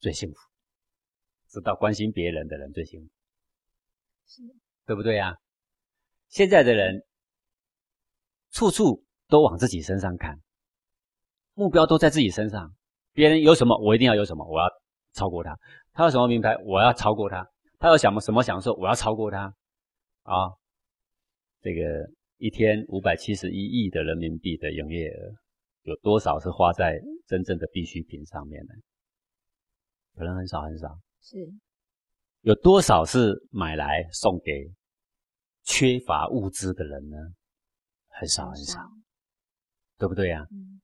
[0.00, 0.36] 最幸福，
[1.48, 3.10] 知道关心别人的人最幸福，
[4.26, 4.42] 是，
[4.86, 5.36] 对不对啊？
[6.28, 7.04] 现在的人
[8.50, 10.40] 处处都往自己身上看，
[11.60, 12.74] 目标都在自己身上。
[13.12, 14.66] 别人有什么，我一定要有什么，我要
[15.12, 15.54] 超过他。
[15.92, 17.46] 他有什么名牌，我要超过他。
[17.78, 19.54] 他有什么什么享受，我要超过他。
[20.22, 20.48] 啊，
[21.60, 22.10] 这个。
[22.42, 25.34] 一天五百七十一亿的人民币的营业额，
[25.82, 28.72] 有多少是花在真正的必需品上面呢？
[30.14, 30.88] 可能很少很少。
[31.20, 31.36] 是，
[32.40, 34.72] 有多少是买来送给
[35.64, 37.18] 缺乏物资的人呢？
[38.08, 38.80] 很少很少，
[39.98, 40.46] 对不对呀？
[40.50, 40.79] 嗯。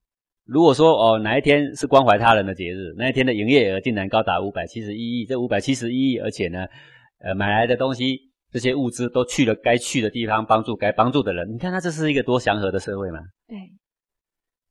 [0.47, 6.67] 如果说哦，哪一天是关怀他人的节日，那一天的营业额竟然高达五百七十一亿，这五百七十一亿，而且呢，
[7.19, 8.27] 呃，买来的东西。
[8.53, 11.53] 这些物资都去了该去的地方，帮助该帮助的人。
[11.53, 13.19] 你看，他这是一个多祥和的社会吗？
[13.49, 13.59] 对，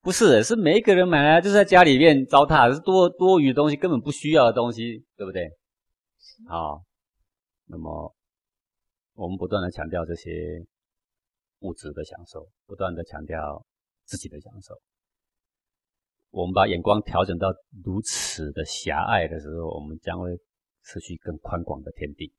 [0.01, 5.47] 不是，是每一个人买来就是在家里面糟蹋，是多多余的东西，根本不需要的东西，对不对？
[6.47, 6.82] 好，
[7.67, 8.15] 那么
[9.13, 10.65] 我们不断的强调这些
[11.59, 13.63] 物质的享受，不断的强调
[14.05, 14.73] 自己的享受。
[16.36, 17.47] 我们把眼光调整到
[17.81, 20.38] 如此的狭隘的时候，我们将会
[20.83, 22.33] 失去更宽广的天地。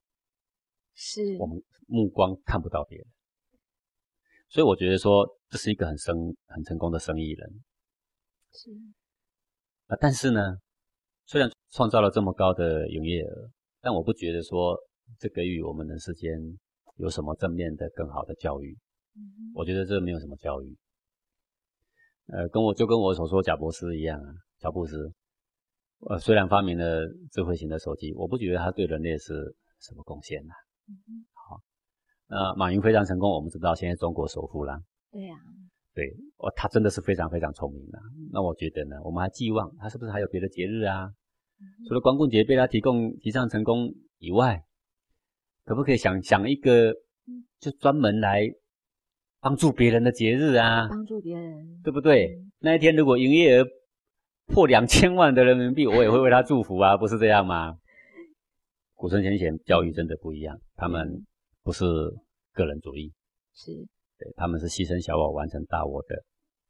[0.94, 3.07] 是我们目光看不到别人，
[4.51, 7.64] 所以我觉得说这是一个很生很成功的生意人。
[8.53, 8.70] 是
[9.86, 10.59] 啊，但是呢，
[11.24, 14.76] 虽然创造了这么高的营业额，但我不觉得说
[15.18, 16.38] 这给予我们人世间
[16.97, 18.76] 有什么正面的更好的教育。
[19.55, 20.76] 我觉得这没有什么教育。
[22.27, 25.12] 呃，跟我就跟我所说贾博士一样啊，乔布斯，
[26.09, 30.53] 呃，虽然发明了智慧型的手机，我不觉得他对人类是什么贡献呐。
[31.33, 31.61] 好，
[32.29, 34.81] 那马云非常成功，我们知道现在中国首富啦。
[35.12, 35.37] 对呀，
[35.95, 36.05] 对，
[36.39, 37.99] 哦，他真的是非常非常聪明的。
[38.33, 41.09] 那我觉得呢，我们还寄望他是不是还有别的节日啊？
[41.89, 44.62] 除了光棍节被他提供提倡成功以外，
[45.64, 46.93] 可不可以想想一个，
[47.61, 48.43] 就专门来
[49.41, 50.89] 帮助别人的节日啊？
[50.89, 52.39] 帮助别人，对不对？
[52.59, 53.66] 那一天如果营业额
[54.47, 57.76] 破两千万的人民币，我也会为他祝福啊，不是这样吗？
[58.95, 61.26] 古圣先贤教育真的不一样，他们
[61.62, 61.84] 不是
[62.53, 63.12] 个人主义，
[63.55, 63.72] 是。
[64.18, 66.16] 对，他们是牺牲小我完成大我的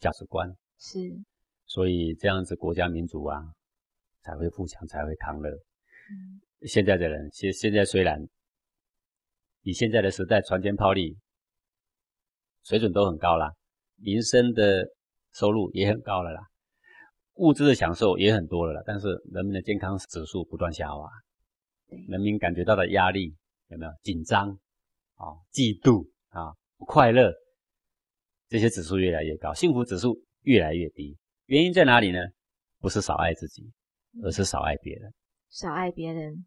[0.00, 0.50] 价值观，
[0.80, 0.98] 是，
[1.64, 3.40] 所以这样子国家民族啊
[4.22, 5.48] 才会富强，才会康乐。
[5.50, 8.20] 嗯，现在的人现现在虽然
[9.62, 11.16] 以现在的时代船坚炮利，
[12.66, 13.52] 水准都很高啦，
[13.96, 14.84] 民生的
[15.32, 16.40] 收入也很高了啦，
[17.34, 21.08] 物质的享受也很多了啦，但是人民的健康指数不断下滑，
[22.08, 23.36] 人民感觉到的压力
[23.68, 24.48] 有没有紧张
[25.14, 25.30] 啊？
[25.52, 26.52] 嫉妒啊？
[26.76, 27.32] 不快乐
[28.48, 32.18] 这些指数越来越高，幸福指数越来越低，原因在哪里呢？
[32.80, 33.62] 不是少爱自己，
[34.24, 35.12] 而是少爱别人。
[35.48, 36.44] 少爱别人，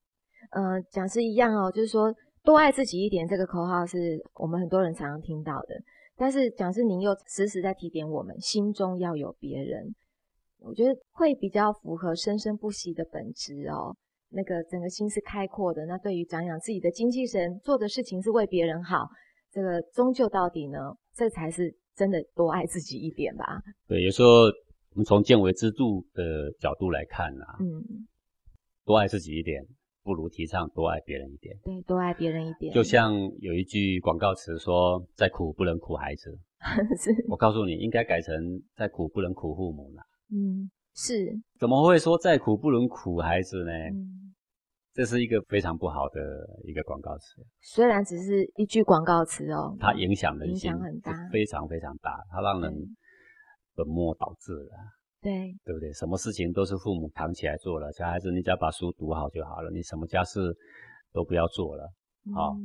[0.52, 2.14] 呃，讲是一样哦，就是说
[2.44, 3.26] 多爱自己一点。
[3.26, 5.76] 这个口号是我们很多人常常听到的，
[6.20, 9.96] 但是讲是您又时时在提点我们，心中要有别人。
[10.60, 13.96] 我觉得会比较符合生生不息的本质哦。
[14.32, 19.08] 那个整个心是开阔的，那对于讲养自己的精气神，做的事情是为别人好。
[19.50, 20.78] 这个终究到底呢，
[21.16, 23.62] 这才是真的多爱自己一点吧。
[23.88, 24.44] 对，有时候
[24.92, 28.06] 我们从见微知著的角度来看啊，嗯，
[28.86, 29.66] 多爱自己一点，
[30.10, 31.56] 不如提倡多爱别人一点。
[31.64, 32.74] 对，多爱别人一点。
[32.74, 36.36] 就像有一句广告词说：“再苦不能苦孩子。
[37.00, 37.14] ”是。
[37.28, 38.34] 我告诉你，应该改成
[38.76, 40.02] “再苦不能苦父母”了。
[40.32, 41.40] 嗯，是。
[41.60, 43.72] 怎么会说再苦不能苦孩子呢？
[43.72, 44.34] 嗯。
[44.92, 46.20] 这是一个非常不好的
[46.66, 52.74] 一个广告词，虽然只是一句广告词哦，它影响人心，影响很大，非常非常大，它让人
[53.76, 54.72] 本末倒置了，
[55.22, 55.92] 对，对不对？
[55.94, 60.40] 什么事情都是父母扛起来做了，小孩子你只要把书读好就好了，你什么家事
[61.12, 61.84] 都不要做了，
[62.34, 62.56] 好，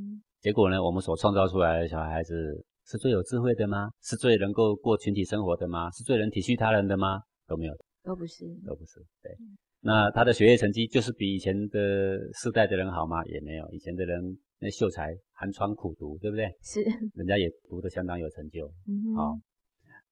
[0.40, 2.34] 结果呢，我们所创造出来的小孩子
[2.86, 3.90] 是最有智慧的吗？
[4.02, 5.90] 是最能够过群体生活的吗？
[5.90, 7.20] 是最能体恤他人的吗？
[7.46, 9.32] 都没有，都不是，都不是，对。
[9.80, 13.24] 那他的学业成绩就是比以前的世代的人好吗？
[13.26, 14.18] 也没有，以前的人
[14.58, 16.50] 那秀才寒窗苦读，对不对？
[16.62, 16.80] 是，
[17.14, 18.66] 人家也读得相当有成就。
[18.86, 19.34] 嗯，好，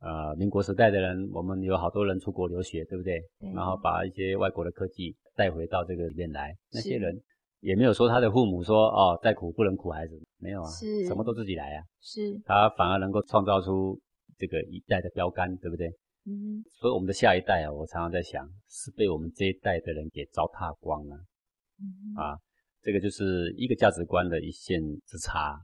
[0.03, 3.23] 呃，民国时代的人，我们有好多人出国留学，对不对？
[3.55, 7.17] 然后把一些外国的科技带回到这个里面来，那些人
[7.61, 11.85] 也没有说他的父母说哦，再苦不能苦孩子，没有啊，是，什么都自己来啊。
[12.01, 13.97] 是，他反而能够创造出
[14.37, 15.87] 这个一代的标杆，对不对？
[16.27, 21.17] 嗯，所以我们的下一代啊，我常常在想，是被我们这一代的人给糟蹋光了。
[21.79, 22.37] 嗯，啊，
[22.83, 25.57] 这个就是一个价值观的一线之差，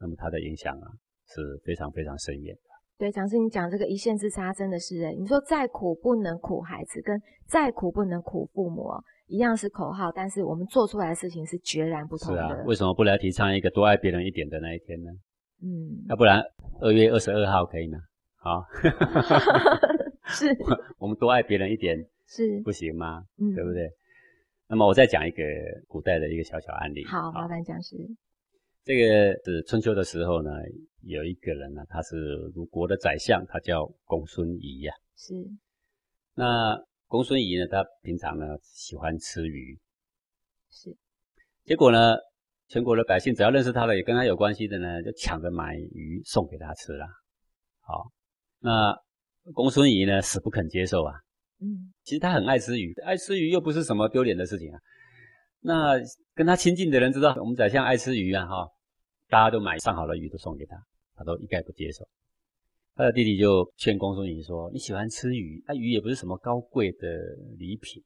[0.00, 0.88] 那么它的影响啊
[1.28, 2.65] 是非常非常深远的。
[2.98, 8.90] 对，讲师，你讲这个一线之差真的是，你说再苦不能苦孩子，跟再苦不能苦父母，
[9.26, 12.40] 一样是口号，但是我们做出来的事情是截然不同的。
[12.48, 15.10] 是啊，为什么不来提倡一个多爱别人一点的那一天呢？
[15.62, 16.42] 嗯，要不然
[16.80, 17.98] 二月二十二号可以吗？
[18.36, 18.64] 好
[20.28, 20.46] 是，
[20.98, 23.22] 我们多爱别人一点是不行吗？
[23.38, 23.90] 嗯，对不对？
[24.68, 25.42] 那么我再讲一个
[25.86, 27.04] 古代的一个小小案例。
[27.04, 27.96] 好，麻烦讲师。
[28.84, 30.50] 这个是春秋的时候呢，
[31.06, 32.16] 有一个人呢，他是
[32.54, 34.92] 鲁国的宰相，他叫公孙仪呀。
[35.16, 35.34] 是。
[36.34, 36.76] 那
[37.06, 39.78] 公孙仪呢，他平常呢喜欢吃鱼。
[40.70, 40.96] 是。
[41.64, 42.16] 结果呢，
[42.68, 47.06] 全国的百姓只要认识他的，也跟他有关系的呢，就抢着买鱼送给他吃了。
[47.80, 48.10] 好。
[48.58, 48.96] 那
[49.52, 51.14] 公孙仪呢，死不肯接受啊。
[51.60, 54.80] 嗯，其实他很爱吃鱼，爱吃鱼又不是什么丢脸的事情啊。
[55.60, 55.94] 那
[56.34, 58.68] 跟他亲近的人知道我们宰相爱吃鱼啊，哈，
[59.28, 60.76] 大家都买上好的鱼都送给他，
[61.16, 62.06] 他都一概不接受。
[62.94, 67.08] 他的弟弟就劝公孙仪说：“你喜欢吃鱼，那鱼也不是什么高贵的
[67.58, 68.02] 礼品，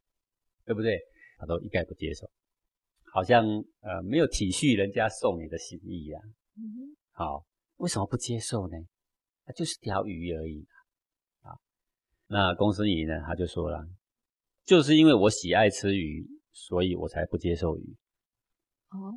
[0.65, 0.99] 对不对？”
[1.39, 2.31] 他都一概不接受，
[3.13, 3.45] 好像
[3.81, 6.21] 呃没有体恤人家送你的心意呀。
[6.57, 7.45] 嗯，好，
[7.77, 8.77] 为什么不接受呢？
[9.57, 10.65] 就是条鱼而已
[11.41, 11.51] 啊！
[12.29, 13.21] 那公孙仪呢？
[13.27, 13.85] 他就说了，
[14.65, 17.97] 就是因为我喜爱吃鱼，所以我才不接受鱼。
[18.91, 19.15] 哦，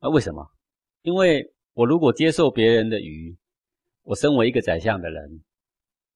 [0.00, 0.46] 那为什么？
[1.02, 3.36] 因为我如果接受别人的鱼，
[4.02, 5.42] 我身为一个宰相的人，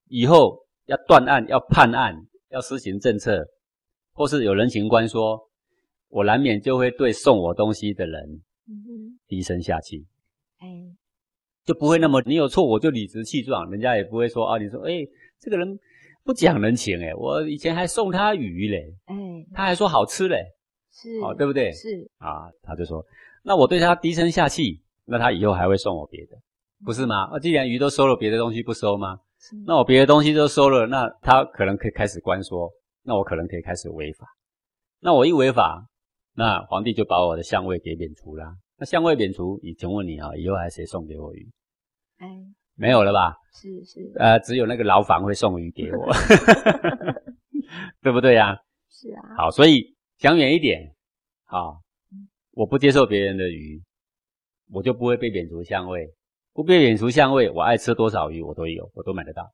[0.09, 2.17] 以后要断案、要判案、
[2.51, 3.47] 要施行政策，
[4.13, 5.39] 或是有人情官说，
[6.09, 8.43] 我难免就会对送我东西的人
[9.27, 10.07] 低声下气。
[10.59, 10.67] 哎。
[11.65, 15.07] 就不会那么你有错我就理直气壮，人家也不会说啊，你说哎
[15.39, 15.79] 这个人
[16.25, 19.15] 不讲人情哎，我以前还送他鱼嘞，哎，
[19.53, 20.47] 他还说好吃嘞，
[20.91, 21.71] 是，哦对不对？
[21.73, 23.05] 是啊，他就说
[23.43, 26.37] 那我对他低声下气，那他以后还会送我别的，
[26.85, 27.25] 不是吗？
[27.33, 29.19] 啊，既然鱼都收了，别的东西不收吗？
[29.67, 32.71] 那我别的东西都收了，那他可能可以开始关说，
[33.03, 34.27] 那我可能可以开始违法。
[35.01, 35.87] 那我一违法，
[36.35, 38.45] 那皇帝就把我的相位给免除了。
[38.77, 41.49] 那相位免除，以请问你啊，以后还谁送给我鱼？
[42.19, 42.29] 哎，
[42.75, 43.35] 没有了吧？
[43.55, 46.13] 是是，呃，只有那个牢房会送鱼给我，
[48.03, 48.57] 对不对呀？
[48.91, 49.23] 是啊。
[49.37, 50.95] 好，所以想远一点，
[51.45, 51.81] 好，
[52.53, 53.81] 我不接受别人的鱼，
[54.71, 56.13] 我就不会被免除相位。
[56.53, 59.49] 不被免除相位，我爱吃多少鱼我都有，我都买得到，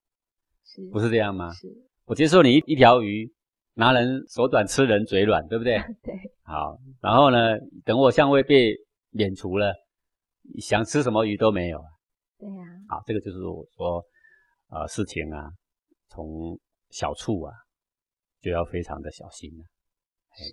[0.65, 1.53] 是不是这样吗？
[1.53, 1.69] 是。
[2.07, 3.31] 我接受你一一条鱼，
[3.75, 5.77] 拿人手短，吃人嘴软，对不对？
[6.03, 6.15] 对。
[6.43, 8.75] 好，然后呢，等我相位被
[9.11, 9.75] 免除了，
[10.61, 11.79] 想吃什么鱼都没有。
[12.39, 12.65] 对呀。
[12.89, 14.03] 好，这个就是我说，
[14.69, 15.51] 呃，事情啊，
[16.09, 16.59] 从
[16.89, 17.53] 小处啊，
[18.41, 19.65] 就要非常的小心了，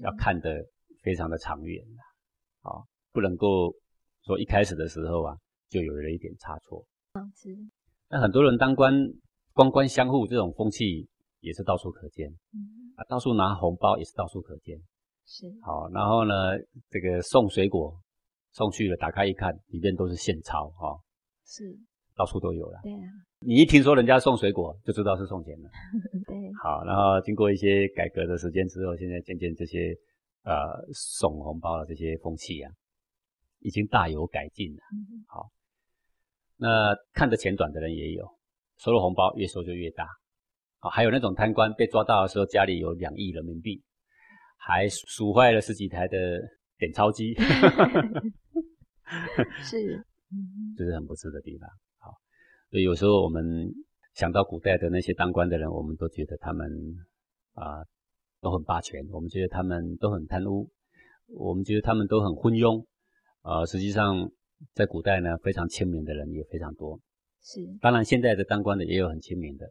[0.01, 0.65] 要看得
[1.01, 2.03] 非常的长远了，
[2.61, 3.73] 好，不能够
[4.31, 5.37] 说一开始的时候啊。
[5.71, 7.47] 就有了一点差错，嗯，是。
[8.09, 8.93] 那很多人当官，
[9.53, 11.07] 官官相护这种风气
[11.39, 12.59] 也是到处可见，嗯，
[12.97, 14.77] 啊，到处拿红包也是到处可见，
[15.25, 15.49] 是。
[15.61, 16.33] 好，然后呢，
[16.89, 17.97] 这个送水果
[18.51, 20.99] 送去了，打开一看，里面都是现钞，哈，
[21.45, 21.73] 是，
[22.17, 22.77] 到处都有了。
[22.83, 23.07] 对啊，
[23.39, 25.69] 你一听说人家送水果，就知道是送钱了。
[26.27, 26.35] 对。
[26.61, 29.95] 好，然后经过一些改革的时间之后，现在渐渐这些
[30.43, 30.53] 呃
[30.91, 32.69] 送红包的这些风气啊，
[33.61, 34.81] 已经大有改进了。
[35.27, 35.49] 好。
[36.63, 38.37] 那看得钱短的人也有，
[38.77, 40.07] 收了红包越收就越大，
[40.77, 43.81] 啊，还有那种贪官被抓到的时候，家里有两亿人民币，
[44.57, 46.39] 还数坏了十几台的
[46.77, 47.33] 点钞机，
[49.65, 50.05] 是，
[50.77, 51.67] 这是很不值的地方。
[51.97, 52.13] 好，
[52.69, 53.73] 所以有时候我们
[54.13, 56.69] 想到古代的那些当官的人，我们都觉得他们
[57.53, 57.83] 啊
[58.39, 60.69] 都很霸权，我们觉得他们都很贪污，
[61.33, 62.85] 我们觉得他们都很昏庸，
[63.41, 64.31] 啊，实际上。
[64.75, 66.99] 在古代呢，非常亲民的人也非常多。
[67.41, 69.65] 是，当然现在的当官的也有很亲民的，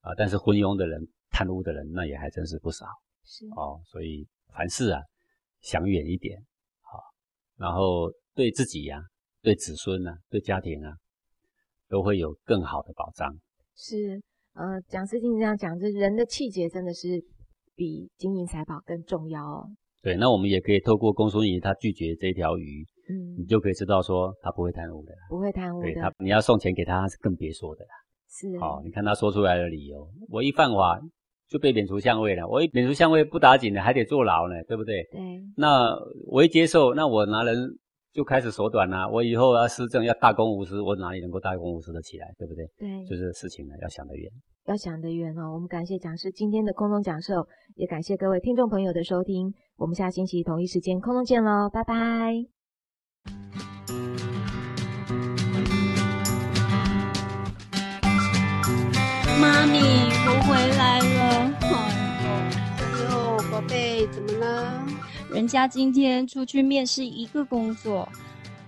[0.00, 1.00] 啊，但是昏庸的人、
[1.30, 2.86] 贪污的人，那也还真是不少。
[3.22, 5.00] 是哦，所以凡事啊，
[5.60, 6.44] 想远一点，
[6.80, 6.98] 好，
[7.56, 9.00] 然后对自己呀、
[9.42, 10.96] 对子孙啊、对家庭啊，
[11.88, 13.32] 都会有更好的保障。
[13.76, 14.20] 是，
[14.54, 17.24] 呃，讲师经这样讲，这人的气节真的是
[17.76, 19.68] 比金银财宝更重要哦。
[20.02, 22.84] 对，那我们也可以透过公孙仪他拒绝这条鱼。
[23.08, 25.86] 嗯，你就可以知道说他不会贪污的，不会贪污的。
[25.86, 27.90] 对他，你要送钱给他是更别说的啦。
[28.28, 31.00] 是，哦，你看他说出来的理由，我一犯法
[31.48, 35.02] 就被免除相位了，我一免除相位不打紧的，还得坐牢呢，对不对？
[35.12, 35.20] 对。
[35.56, 35.96] 那
[36.26, 37.56] 我一接受，那我拿人
[38.12, 39.08] 就开始手短啦。
[39.08, 42.66] 我以后要施政要大公无私，我哪里能够大公无私的起来，对不对？
[42.76, 43.06] 对。
[43.06, 44.28] 就是事情呢，要想得远，
[44.66, 45.54] 要想得远哦。
[45.54, 47.46] 我们感谢讲师今天的空中讲授，
[47.76, 49.54] 也感谢各位听众朋友的收听。
[49.76, 52.55] 我们下星期同一时间空中见喽，拜拜。
[59.40, 59.80] 妈咪，
[60.26, 61.52] 我回来了。
[62.78, 64.82] 哎呦，宝贝，怎么了？
[65.30, 68.08] 人家今天出去面试一个工作，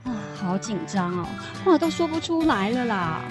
[0.04, 1.26] 啊，好紧张哦，
[1.64, 3.22] 话都说不出来了啦。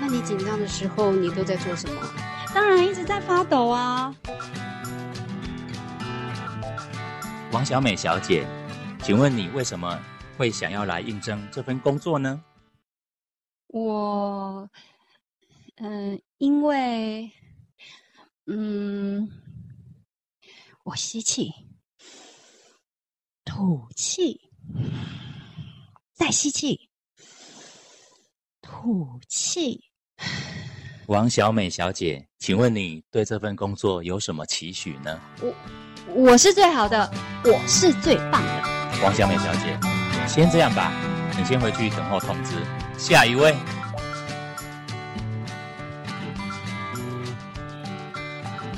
[0.00, 2.00] 那你紧张的时候，你都在做什么？
[2.54, 4.14] 当然一直在发抖啊。
[7.52, 8.46] 王小美小姐，
[9.02, 9.98] 请问你为什么
[10.36, 12.42] 会想要来应征这份工作呢？
[13.68, 14.68] 我。
[15.78, 17.30] 嗯，因为，
[18.46, 19.30] 嗯，
[20.84, 21.52] 我吸气，
[23.44, 24.40] 吐气，
[26.14, 26.88] 再吸气，
[28.62, 29.84] 吐气。
[31.08, 35.20] 王小美小姐，请问你对这份工作有什么期许呢？
[35.42, 35.54] 我，
[36.14, 37.12] 我是最好的，
[37.44, 38.62] 我是最棒的。
[39.04, 39.78] 王小美小姐，
[40.36, 40.92] 先这样吧，
[41.34, 42.56] 你先回去等候通知。
[42.98, 43.56] 下一位。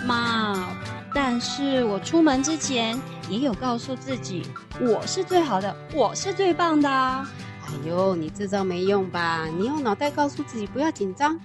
[0.06, 0.68] 妈，
[1.12, 2.96] 但是我出门之前
[3.28, 4.46] 也有告诉自己，
[4.80, 6.88] 我是最好的，我是最棒的。
[6.88, 7.26] 哎
[7.84, 9.44] 呦，你这招没用吧？
[9.46, 11.36] 你用脑袋告诉自己不要紧张。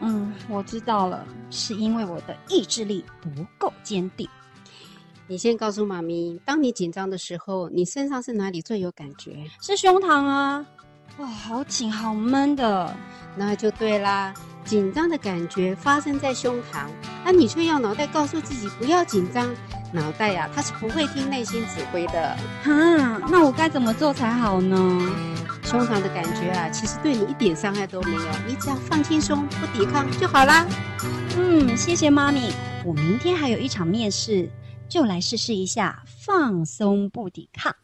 [0.00, 4.28] 嗯，我知道了，是因为我的意志力不够坚定。
[5.26, 9.34] 你先告诉妈咪，当你紧张的时候，你身上是哪里最有感觉？
[9.58, 10.66] 是胸膛啊！
[11.16, 12.94] 哇，好紧，好闷的。
[13.34, 14.34] 那就对啦。
[14.64, 16.86] 紧张的感觉发生在胸膛，
[17.24, 19.48] 那你却要脑袋告诉自己不要紧张。
[19.92, 22.36] 脑袋呀，它是不会听内心指挥的。
[22.62, 22.70] 哈，
[23.30, 24.76] 那我该怎么做才好呢？
[25.62, 30.66] 胸膛的感觉啊，其实对你一点伤害都没有，你只要放轻松，不抵抗就好啦。
[31.38, 32.52] 嗯，谢谢妈咪。
[32.84, 34.48] 我明天还有一场面试，
[34.88, 37.74] 就来试试一下放松不抵抗。